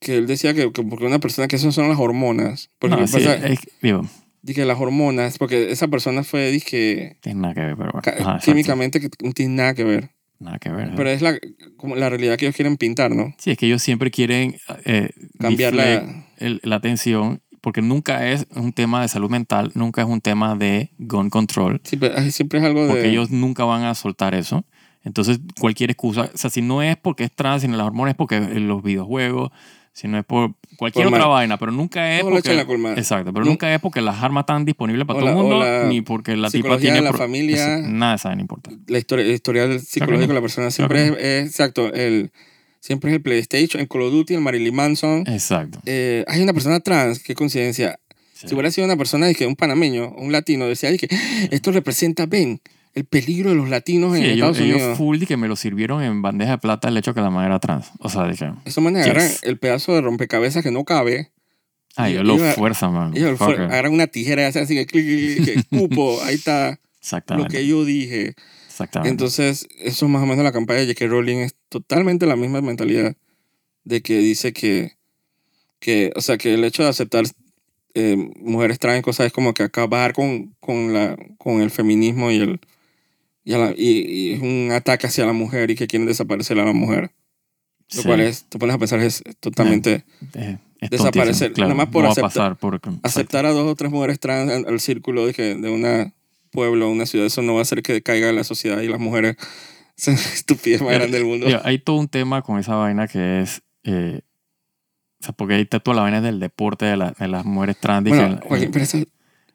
[0.00, 2.70] que él decía que, que porque una persona, que esas son las hormonas.
[2.78, 4.02] Porque No, que sí, pasa, es- digo,
[4.42, 8.02] dije las hormonas, porque esa persona fue, dije, tiene nada que ver, pero bueno.
[8.30, 10.10] Ajá, químicamente que no tiene nada que ver.
[10.38, 10.92] Nada que ver.
[10.94, 11.38] Pero es la,
[11.78, 13.34] como la realidad que ellos quieren pintar, ¿no?
[13.38, 15.08] Sí, es que ellos siempre quieren eh,
[15.38, 16.26] Cambiar la...
[16.36, 20.54] el- la atención, porque nunca es un tema de salud mental, nunca es un tema
[20.54, 22.88] de gun control, Siempre, siempre es algo de...
[22.90, 24.64] porque ellos nunca van a soltar eso.
[25.02, 28.16] Entonces, cualquier excusa, o sea, si no es porque es trans, sino las hormonas, es
[28.16, 29.50] porque los videojuegos,
[29.92, 32.30] si no es por cualquier Por otra vaina, pero nunca es echan
[32.64, 32.76] porque...
[32.76, 32.92] la.
[32.92, 35.58] Exacto, pero Nu- nunca es porque las armas están disponibles para O todo el mundo,
[35.58, 36.98] la ni porque la tipa tiene...
[36.98, 37.78] de la pro- familia.
[37.78, 38.70] Eso, nada de esa no importa.
[38.86, 42.30] La historia, el historial psicológico de la persona siempre es, es- exacto, el,
[42.86, 45.24] siempre es el PlayStation, el Call of Duty, el Marilyn Manson.
[45.26, 45.80] Exacto.
[45.86, 47.98] Eh, hay una persona trans, qué coincidencia.
[48.34, 48.48] Sí.
[48.48, 51.08] Si hubiera sido una persona, que un panameño, un latino, decía que
[51.50, 52.60] esto representa, ven,
[52.94, 54.98] el peligro de los latinos Sí, en ellos, Estados ellos Unidos.
[54.98, 57.48] full y que me lo sirvieron en bandeja de plata el hecho que la madre
[57.48, 57.90] era trans.
[57.98, 59.40] O sea, dije, Eso man agarran Yes.
[59.42, 61.30] el pedazo de rompecabezas que no cabe.
[61.96, 63.12] ah, ellos lo fuerzan, man.
[63.16, 63.70] Ellos Fuck fue- it.
[63.70, 67.56] agarran una tijera y hacen así que clic, clic, clic, cupo, ahí está lo Exactamente.
[67.56, 68.34] que yo dije.
[68.76, 69.10] Exactamente.
[69.10, 71.06] Entonces, eso es más o menos la campaña de J.K.
[71.06, 73.16] Rowling es totalmente la misma mentalidad
[73.84, 74.92] de que dice que,
[75.78, 77.24] que o sea, que el hecho de aceptar
[77.94, 82.30] eh, mujeres trans y cosas es como que acabar con, con, la, con el feminismo
[82.30, 82.60] y el
[83.44, 86.64] y, la- y- y es un ataque hacia la mujer y que quieren desaparecer a
[86.64, 87.12] la mujer.
[87.94, 88.08] Lo Sí.
[88.08, 90.04] cual es, te pones a pensar, es totalmente
[90.34, 93.90] Eh, es desaparecer, claro, nada más por no aceptar- por, aceptar a dos o tres
[93.92, 96.12] mujeres trans al, al círculo de, que, de una
[96.56, 99.36] pueblo, una ciudad, eso no va a hacer que caiga la sociedad y las mujeres
[99.96, 101.46] sean la estupidez más grande del mundo.
[101.46, 103.62] Mira, hay todo un tema con esa vaina que es.
[103.84, 104.20] eh,
[105.20, 107.76] o sea, porque ahí está toda la vaina del deporte de, la- de las mujeres
[107.78, 108.06] trans.
[108.08, 108.98] Bueno, eh, Joaquín, pero eso-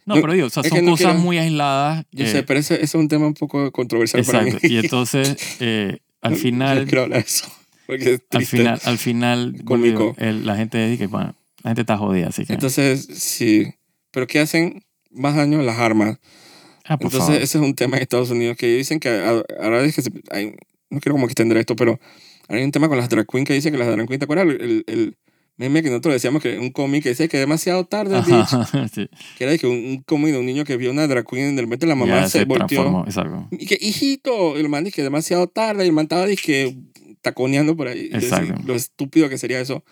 [0.06, 2.06] no, no, pero digo, o sea, son que no cosas quiero- muy aisladas.
[2.12, 4.48] yo eh, sé, pero ese, ese es un tema un poco controversial para mí.
[4.50, 4.68] Exacto.
[4.68, 7.46] Y entonces, eh, al No final, quiero hablar de eso.
[7.86, 8.58] Porque es al triste.
[8.58, 10.16] final, al final, Cómico.
[10.18, 12.54] el- la gente dice que bueno, la gente está jodida, así que.
[12.54, 13.68] Entonces, sí.
[14.12, 16.18] Pero ¿qué hacen más daño las armas?
[16.94, 17.42] Ah, por Entonces, favor.
[17.42, 19.10] ese es un tema en Estados Unidos que dicen que
[19.62, 20.54] ahora es que se- hay-
[20.90, 22.00] no quiero como extender esto, pero
[22.50, 24.46] hay un tema con las drag queens que dice que las drag queens, ¿te acuerdas
[24.48, 25.18] el, el, el
[25.58, 28.16] meme que nosotros decíamos que un cómic que decía que demasiado tarde?
[28.18, 29.08] Ajá, sí.
[29.38, 31.62] Que era que un, un cómic de un niño que vio una drag queen, de
[31.62, 33.06] repente la mamá Ya se, se volteó.
[33.52, 36.76] Y que, hijito, el man dice que demasiado tarde, y el man estaba que
[37.22, 38.10] taconeando por ahí.
[38.12, 38.56] Exacto.
[38.66, 39.84] Lo estúpido que sería eso.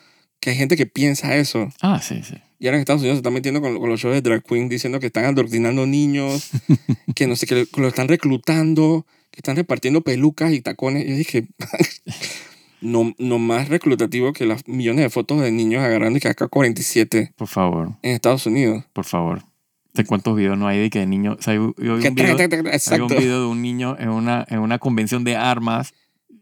[0.42, 1.70] Que hay gente que piensa eso.
[1.82, 2.36] Ah, sí, sí.
[2.60, 4.68] Y ahora en Estados Unidos se están metiendo con, con los shows de drag queen
[4.68, 6.52] diciendo que están adoctrinando niños,
[7.16, 11.06] que no sé, que lo están reclutando, que están repartiendo pelucas y tacones.
[11.06, 11.48] Y yo dije,
[12.82, 16.48] no, no más reclutativo que las millones de fotos de niños agarrando y que acá
[16.48, 18.84] 47 Por favor, en Estados Unidos.
[18.94, 19.44] por favor.
[19.94, 21.38] ¿De cuántos videos no hay de que de niños?
[21.40, 24.10] O sea, yo, yo vi Que un video, hay un video de un niño en
[24.10, 25.94] una, en una convención de armas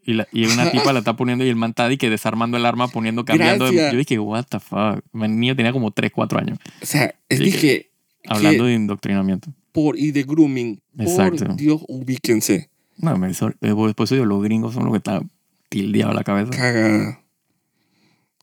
[0.08, 2.58] y, la, y una tipa la está poniendo y el man está de que desarmando
[2.58, 3.70] el arma, poniendo, cambiando.
[3.70, 5.02] de- yo dije, what the fuck.
[5.14, 6.58] El niño tenía como 3, 4 años.
[6.82, 7.92] O sea, es dije, que
[8.30, 9.54] Hablando de indoctrinamiento.
[9.72, 10.82] por y de grooming.
[10.98, 11.46] Exacto.
[11.46, 12.70] Por Dios, ubíquense.
[12.98, 15.30] No, me eso, eh, por eso digo, los gringos son los que están
[15.70, 16.50] tildeados la cabeza.
[16.50, 17.20] Cagada.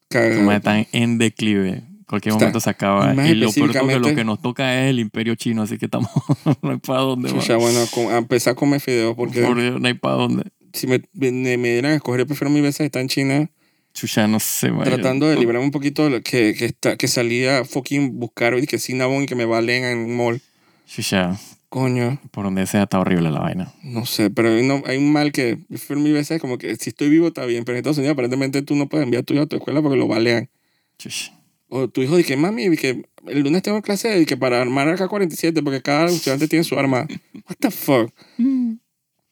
[0.09, 0.57] Cagada.
[0.57, 1.83] están en declive.
[2.07, 3.13] Cualquier Está- momento se acaba.
[3.13, 5.79] y más Y lo peor que lo que nos toca es el imperio chino, así
[5.79, 6.11] que estamos.
[6.63, 7.33] no hay para dónde.
[7.33, 7.41] va.
[7.41, 10.45] Chucha, bueno, a empezar a comer fideos porque Por Dios, no hay para dónde.
[10.75, 13.51] Si me, me, me dieran a escoger, yo prefiero mil veces estar en China
[13.95, 17.65] Chucha, no sé, tratando de librarme un poquito de lo que, que, está, que salía
[17.65, 20.43] fucking buscar y que Cinnabon y que me valen en un mall.
[20.85, 23.73] Chucha, Coño, por donde sea está horrible la vaina.
[23.85, 26.91] no sé, pero hay, no, hay un mal que prefiero mil veces como que si
[26.91, 29.35] estoy vivo está bien, pero en Estados Unidos aparentemente tú no puedes enviar a tu
[29.35, 30.51] hijo a tu escuela porque lo balean.
[30.99, 31.33] Chucha.
[31.69, 34.89] O tu hijo dice, mami, di que el lunes tengo clase y que para armar
[34.89, 37.07] acá 47 porque cada estudiante tiene su arma.
[37.49, 38.13] What the fuck?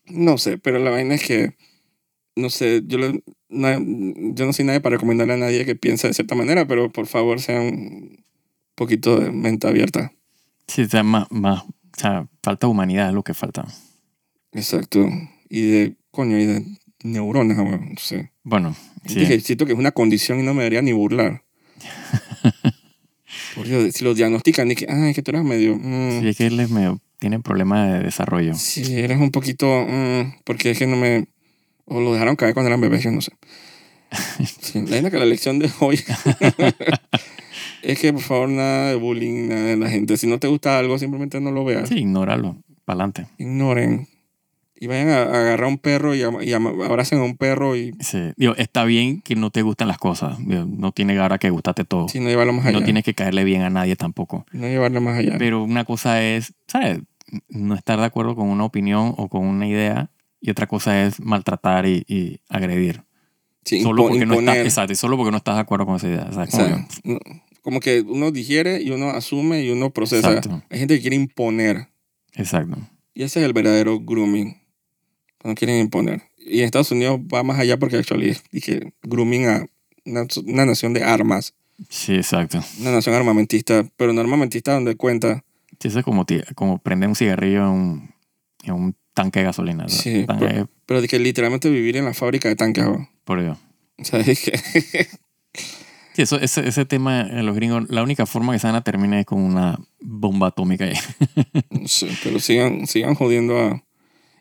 [0.07, 1.57] No sé, pero la vaina es que,
[2.37, 6.09] no sé, yo, le- na- yo no soy nadie para recomendarle a nadie que piense
[6.09, 8.25] de cierta manera, pero por favor sean un
[8.75, 10.13] poquito de mente abierta.
[10.67, 13.67] Sí, sea, más, más, o sea, falta humanidad es lo que falta.
[14.53, 15.07] Exacto.
[15.49, 16.65] Y de, coño, y de
[17.05, 18.33] neuronas, weón, no sé.
[18.43, 18.75] Bueno,
[19.05, 19.27] Es sí.
[19.27, 21.43] que siento que es una condición y no me debería ni burlar.
[23.55, 25.77] Por Dios, si lo diagnostican, y que, ay, que tú eres medio...
[25.77, 28.55] mm, Sí, es que él es medio, tiene problemas de desarrollo.
[28.55, 29.87] Sí, eres un poquito.
[29.89, 31.27] mm, porque es que no me.
[31.85, 33.33] O lo dejaron caer cuando eran bebés, yo no sé.
[34.61, 36.01] Sí, la que la lección de hoy
[37.83, 40.17] es que, por favor, nada de bullying, nada de la gente.
[40.17, 41.89] Si no te gusta algo, simplemente no lo veas.
[41.89, 43.27] Sí, ignóralo, para adelante.
[43.39, 44.09] Ignoren.
[44.75, 47.77] Y vayan a, a agarrar a un perro y, am- y abracen a un perro
[47.77, 48.19] y Sí.
[48.37, 50.39] Digo, está bien que no te gusten las cosas.
[50.45, 52.09] Digo, no tiene ahora que gustarte todo.
[52.09, 52.81] si no llevarlo más allá.
[52.81, 54.45] no tienes que caerle bien a nadie tampoco.
[54.51, 55.37] No llevarlo más allá.
[55.39, 56.99] Pero una cosa es, ¿sabes?
[57.49, 60.11] No estar de acuerdo con una opinión o con una idea.
[60.41, 63.05] Y otra cosa es maltratar y, y agredir.
[63.65, 64.67] Sí, solo porque no imponer.
[64.67, 66.27] exacto, solo porque no estás de acuerdo con esa idea.
[66.29, 67.19] O sea, como no-
[67.63, 70.29] como que uno digiere y uno asume y uno procesa.
[70.33, 70.63] Exacto.
[70.69, 71.89] Hay gente que quiere imponer.
[72.35, 72.77] exacto.
[73.15, 74.57] Y ese es el verdadero grooming.
[75.39, 76.23] Cuando quieren imponer.
[76.39, 79.67] Y en Estados Unidos va más allá porque actually dije grooming a
[80.05, 81.55] una, una nación de armas.
[81.89, 82.61] Sí, exacto.
[82.81, 83.87] Una nación armamentista.
[83.97, 85.45] Pero no armamentista donde cuenta.
[85.83, 86.25] Sí, eso es como,
[86.55, 88.15] como prender un cigarrillo en un,
[88.63, 89.89] en un tanque de gasolina.
[89.89, 90.25] Sí,
[90.87, 92.85] pero- de que literalmente vivir en la fábrica de tanques.
[93.25, 93.57] Por ello.
[93.99, 95.09] O sea, es que...
[96.13, 99.19] Sí, eso, ese, ese tema los gringos, la única forma que se van a terminar
[99.19, 100.95] es con una bomba atómica ahí.
[101.87, 103.83] sé, pero sigan, sigan jodiendo a...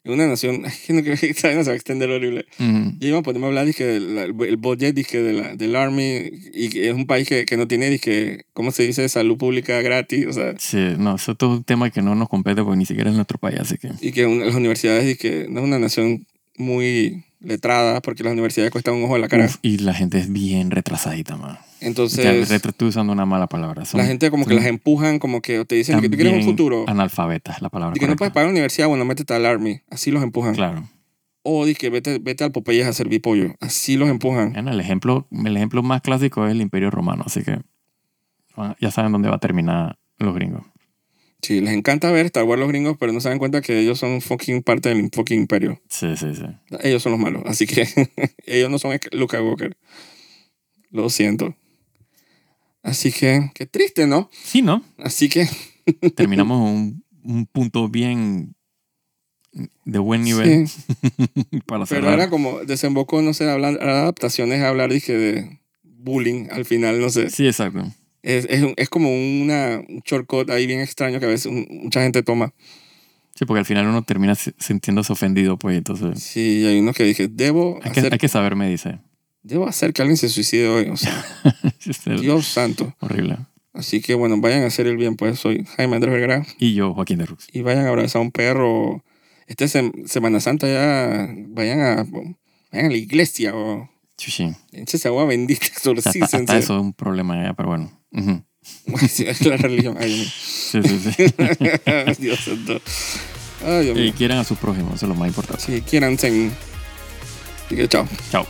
[0.04, 0.64] En una nación...
[0.90, 2.46] No creo que se va a extender horrible.
[2.60, 2.94] Ujú.
[3.00, 6.70] Yo iba a ponerme a hablar del el budget dizque, de la, del Army y
[6.70, 9.08] que es un país que, que no tiene, dizque, ¿cómo se dice?
[9.10, 12.30] Salud pública gratis, o sea, Sí, no, eso es todo un tema que no nos
[12.30, 13.92] compete porque ni siquiera es nuestro país, así que...
[14.02, 16.26] y que un- las universidades, dizque, no es una nación
[16.58, 19.46] muy letrada porque las universidades cuestan un ojo de la cara.
[19.46, 21.58] Uf, y la gente es bien retrasadita, man.
[21.82, 23.86] Ya, Entonces, retro- estoy usando una mala palabra.
[23.86, 26.44] Son la gente como que las empujan, como que te dicen que tú quieres un
[26.44, 26.86] futuro.
[26.88, 29.82] Analfabetas, la palabra Y que no puedes pagar la universidad, bueno, métete al Army.
[29.90, 30.54] Así los empujan.
[30.54, 30.88] Claro.
[31.44, 33.56] O dizque, vete, vete al Popeyes a servir pollo.
[33.60, 34.54] Así los empujan.
[34.54, 37.60] Bueno, el ejemplo, el ejemplo más clásico es el Imperio Romano, así que
[38.58, 40.64] ah, ya saben dónde va a terminar los gringos.
[41.42, 43.98] Sí, les encanta ver Star Wars los gringos, pero no se dan cuenta que ellos
[43.98, 45.82] son fucking parte del fucking imperio.
[45.90, 46.44] Sí, sí, sí.
[46.84, 47.88] Ellos son los malos, así que
[48.46, 49.76] ellos no son Luke Skywalker.
[50.92, 51.56] Lo siento.
[52.84, 54.30] Así que, qué triste, ¿no?
[54.44, 54.84] Sí, ¿no?
[54.98, 55.48] Así que,
[56.16, 58.56] Terminamos un, un punto bien
[59.86, 60.82] de buen nivel sí.
[61.66, 62.12] para Pero cerrar.
[62.12, 67.30] ahora como desembocó, no sé, hablar adaptaciones, hablar, dije, de bullying al final, no sé.
[67.30, 67.92] Sí, exacto.
[68.24, 72.24] Es, es, es como una, un shortcut ahí bien extraño que a veces mucha gente
[72.24, 72.54] toma.
[73.36, 77.04] Sí, porque al final uno termina se- sintiéndose ofendido, pues entonces Sí, hay unos que
[77.04, 79.00] dije, debo hay que, hacer, hay que saber, me dice.
[79.44, 80.90] Debo hacer que alguien se suicide hoy.
[80.90, 81.26] O sea,
[81.86, 82.94] Es el- Dios santo.
[83.00, 83.38] horrible.
[83.74, 86.46] Así que bueno, vayan a hacer el bien, pues soy Jaime Andrés Vergara.
[86.60, 87.48] Y yo, Joaquín de Rux.
[87.54, 89.04] y vayan a abrazar a un perro.
[89.48, 94.50] Este sem- Semana Santa ya vayan a, vayan a la iglesia o Chuchi.
[94.74, 96.44] échense agua bendita, exorcícense.
[96.58, 97.92] eso es un problema ya, pero bueno.
[98.12, 98.44] Ujú.
[99.10, 99.96] Sí, es la religión.
[100.00, 101.26] Ay, Sí, sí, sí.
[102.20, 102.80] Dios santo.
[103.66, 105.64] Ay, Dios y quieran a su prójimo, eso es lo más importante.
[105.64, 106.14] Si quieran.
[106.16, 106.52] Así
[107.70, 108.08] que chao.
[108.32, 108.46] Chao.